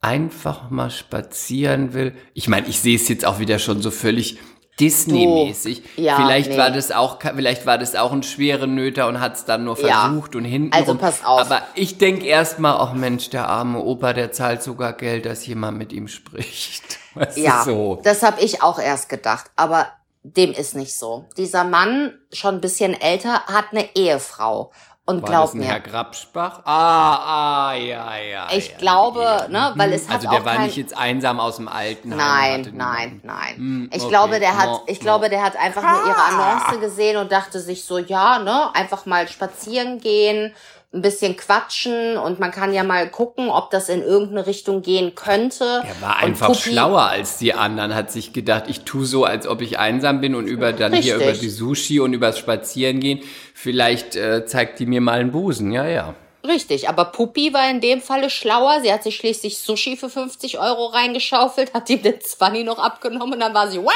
[0.00, 2.14] einfach mal spazieren will?
[2.34, 4.38] Ich meine, ich sehe es jetzt auch wieder schon so völlig
[4.80, 5.82] Disney-mäßig.
[5.96, 6.58] Ja, vielleicht nee.
[6.58, 9.78] war das auch, vielleicht war das auch ein schwere Nöter und hat es dann nur
[9.80, 10.08] Ja.
[10.08, 10.72] versucht und hinten.
[10.72, 11.40] Also pass auf.
[11.40, 15.78] Aber ich denke erstmal, ach Mensch, der arme Opa, der zahlt sogar Geld, dass jemand
[15.78, 16.98] mit ihm spricht.
[17.14, 18.00] Du, Ja, so.
[18.04, 19.86] das habe ich auch erst gedacht, aber
[20.22, 21.26] dem ist nicht so.
[21.36, 24.72] Dieser Mann, schon ein bisschen älter, hat eine Ehefrau.
[25.04, 26.60] Und War glaub das ein mir, Herr Grabspach?
[26.64, 28.46] Ah, ah, ja, ja.
[28.52, 29.48] Ich ja, glaube, ja.
[29.48, 32.04] ne, weil es hat Also der auch war kein- nicht jetzt einsam aus dem und
[32.04, 33.56] Nein, nein, nein.
[33.56, 34.08] Hm, ich okay.
[34.10, 35.02] glaube, der hat, ich no.
[35.04, 39.04] glaube, der hat einfach nur ihre Annonce gesehen und dachte sich so, ja, ne, einfach
[39.04, 40.54] mal spazieren gehen,
[40.94, 45.14] ein bisschen quatschen und man kann ja mal gucken, ob das in irgendeine Richtung gehen
[45.14, 45.64] könnte.
[45.64, 49.46] Er war Und einfach schlauer als die anderen, hat sich gedacht, ich tu so, als
[49.46, 51.28] ob ich einsam bin und über dann hier Richtig.
[51.28, 53.20] über die Sushi und übers Spazierengehen,
[53.54, 56.14] vielleicht äh, zeigt die mir mal einen Busen, ja, ja.
[56.46, 58.80] Richtig, aber Puppi war in dem Falle schlauer.
[58.82, 63.34] Sie hat sich schließlich Sushi für 50 Euro reingeschaufelt, hat ihm den 20 noch abgenommen
[63.34, 63.92] und dann war sie wack!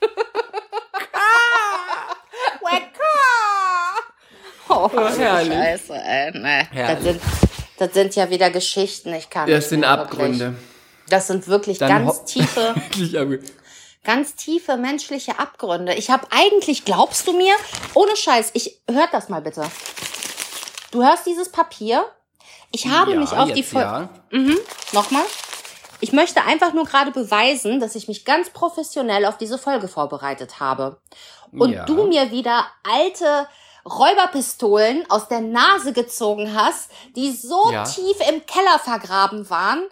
[0.00, 1.71] wack!
[4.74, 5.52] Oh, herrlich.
[5.52, 6.30] Scheiße, ey.
[6.38, 6.68] Nee.
[6.74, 7.20] Das, sind,
[7.78, 10.38] das sind ja wieder Geschichten, ich kann Das nicht sind Abgründe.
[10.52, 10.66] Wirklich.
[11.08, 12.74] Das sind wirklich Dann ganz tiefe,
[14.04, 15.94] ganz tiefe menschliche Abgründe.
[15.94, 17.54] Ich habe eigentlich, glaubst du mir,
[17.94, 19.64] ohne Scheiß, ich hört das mal bitte.
[20.90, 22.04] Du hörst dieses Papier?
[22.70, 24.08] Ich habe Ja, mich auf die Folge.
[24.30, 24.54] ja.
[24.92, 25.24] Nochmal.
[26.00, 30.58] Ich möchte einfach nur gerade beweisen, dass ich mich ganz professionell auf diese Folge vorbereitet
[30.58, 30.98] habe.
[31.52, 31.84] Und Ja.
[31.84, 33.46] du mir wieder alte
[33.84, 37.84] Räuberpistolen aus der Nase gezogen hast, die so Ja.
[37.84, 39.82] tief im Keller vergraben waren.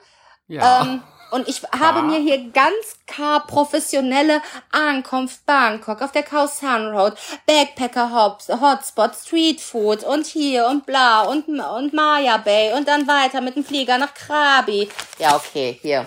[0.49, 0.83] Ja.
[0.83, 2.75] Ähm, und ich habe mir hier ganz
[3.07, 7.15] klar professionelle Ankunft Bangkok auf der Khao San Road,
[7.47, 13.07] Backpacker Hops, Hotspot, Street Food und hier und bla und, und Maya Bay und dann
[13.07, 14.89] weiter mit dem Flieger nach Krabi.
[15.19, 16.07] Ja, okay, hier.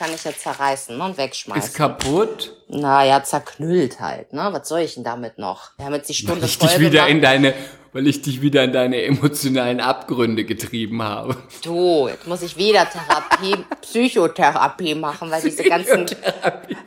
[0.00, 1.74] Kann ich jetzt zerreißen ne, und ist wegschmeißen.
[1.74, 2.56] kaputt.
[2.68, 4.48] Naja, zerknüllt halt, ne?
[4.50, 5.72] Was soll ich denn damit noch?
[5.76, 7.10] Wir haben jetzt die Stunde Weil ich dich wieder gemacht.
[7.10, 7.54] in deine,
[7.92, 11.36] weil ich dich wieder in deine emotionalen Abgründe getrieben habe.
[11.62, 16.06] Du, jetzt muss ich wieder Therapie, Psychotherapie machen, weil diese ganzen,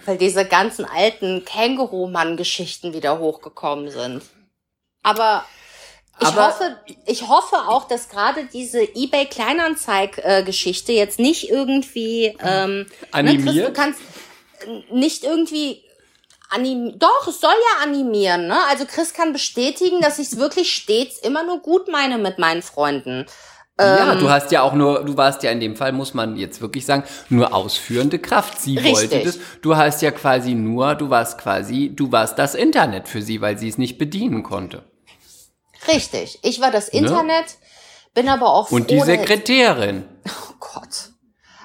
[0.08, 4.24] weil diese ganzen alten Känguru-Mann-Geschichten wieder hochgekommen sind.
[5.04, 5.46] Aber
[6.20, 12.80] ich Aber- hoffe, ich hoffe auch, dass gerade diese eBay Kleinanzeig-Geschichte jetzt nicht irgendwie ähm,
[12.80, 13.68] Ne, Chris, Animiert?
[13.70, 14.00] du kannst
[14.92, 15.84] nicht irgendwie
[16.50, 18.58] anim Doch, es soll ja animieren, ne?
[18.70, 22.62] Also Chris kann bestätigen, dass ich es wirklich stets immer nur gut meine mit meinen
[22.62, 23.26] Freunden.
[23.80, 26.62] ja, du hast ja auch nur, du warst ja in dem Fall, muss man jetzt
[26.62, 28.62] wirklich sagen, nur ausführende Kraft.
[28.62, 28.94] Sie Richtig.
[28.96, 29.40] wollte das.
[29.64, 33.58] Du hast ja quasi nur, du warst quasi, du warst das Internet für sie, weil
[33.58, 34.84] sie es nicht bedienen konnte.
[35.88, 36.40] Richtig.
[36.44, 37.46] Ich war das Internet,
[38.14, 38.78] bin aber auch Ne?
[38.78, 40.06] Und die froh, Sekretärin.
[40.28, 41.10] Oh Gott.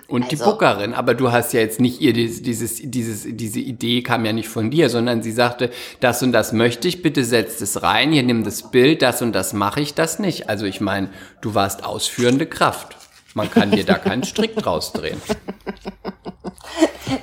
[0.09, 4.03] Und die Also- Bookerin, aber du hast ja jetzt nicht ihr dieses, dieses, diese Idee
[4.03, 7.61] kam ja nicht von dir, sondern sie sagte, das und das möchte ich, bitte setzt
[7.61, 10.49] es rein, hier nimm das Bild, das und das mache ich, das nicht.
[10.49, 11.11] Also ich meine,
[11.43, 12.97] du warst ausführende Kraft.
[13.35, 15.21] Man kann dir da keinen Strick draus drehen.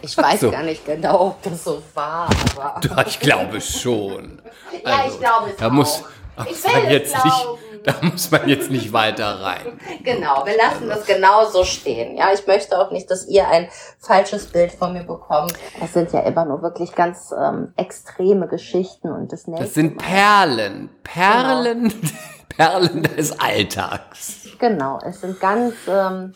[0.02, 0.52] Ich weiß so.
[0.52, 2.82] gar nicht genau, ob das so war, aber.
[2.88, 4.42] Ja, ich glaube schon.
[4.84, 5.72] Ja, Also, ich glaube es da auch.
[5.72, 6.04] muss,
[6.50, 7.60] Ich sag will es jetzt nicht, glauben.
[7.86, 9.80] Da muss man jetzt nicht weiter rein.
[10.04, 12.18] Genau, wir lassen das genau so stehen.
[12.18, 13.70] Ja, ich möchte auch nicht, dass ihr ein
[14.00, 15.54] falsches Bild von mir bekommt.
[15.80, 19.98] Das sind ja immer nur wirklich ganz ähm, extreme Geschichten und das nächste Das sind
[19.98, 20.90] Perlen.
[21.04, 22.14] Perlen, genau.
[22.50, 24.48] Perlen des Alltags.
[24.58, 26.34] Genau, es sind ganz ähm,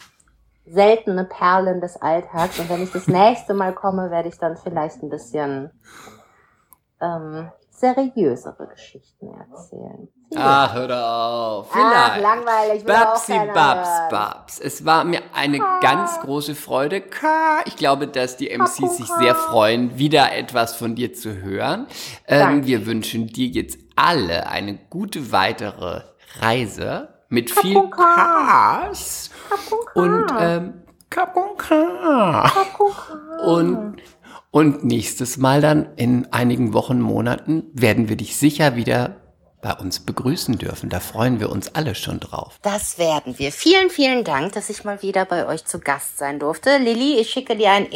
[0.66, 2.60] seltene Perlen des Alltags.
[2.60, 5.72] Und wenn ich das nächste Mal komme, werde ich dann vielleicht ein bisschen
[7.02, 7.50] ähm,
[7.80, 10.08] seriösere Geschichten erzählen.
[10.36, 11.72] Ach, hör auf.
[11.72, 11.94] Vielleicht.
[11.94, 12.86] Ach, langweilig.
[12.86, 14.60] Babsi, Babs, Babs.
[14.60, 15.80] Es war mir eine Ka.
[15.82, 17.04] ganz große Freude.
[17.66, 21.88] Ich glaube, dass die MCs sich sehr freuen, wieder etwas von dir zu hören.
[22.28, 26.02] Ähm, wir wünschen dir jetzt alle eine gute weitere
[26.40, 29.32] Reise mit viel Kas
[29.96, 30.84] und ähm,
[33.46, 33.98] und
[34.52, 39.18] und nächstes Mal dann in einigen Wochen, Monaten werden wir dich sicher wieder
[39.62, 40.90] bei uns begrüßen dürfen.
[40.90, 42.60] Da freuen wir uns alle schon drauf.
[42.62, 43.52] Das werden wir.
[43.52, 46.78] Vielen, vielen Dank, dass ich mal wieder bei euch zu Gast sein durfte.
[46.78, 47.88] Lilly, ich schicke dir einen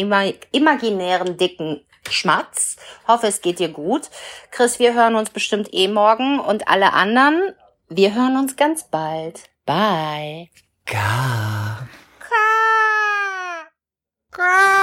[0.52, 2.76] imaginären dicken Schmatz.
[3.08, 4.10] Hoffe, es geht dir gut.
[4.52, 7.54] Chris, wir hören uns bestimmt eh morgen und alle anderen,
[7.88, 9.44] wir hören uns ganz bald.
[9.66, 10.50] Bye.
[10.86, 11.88] Ka.
[12.20, 13.70] Ka.
[14.32, 14.83] Ka.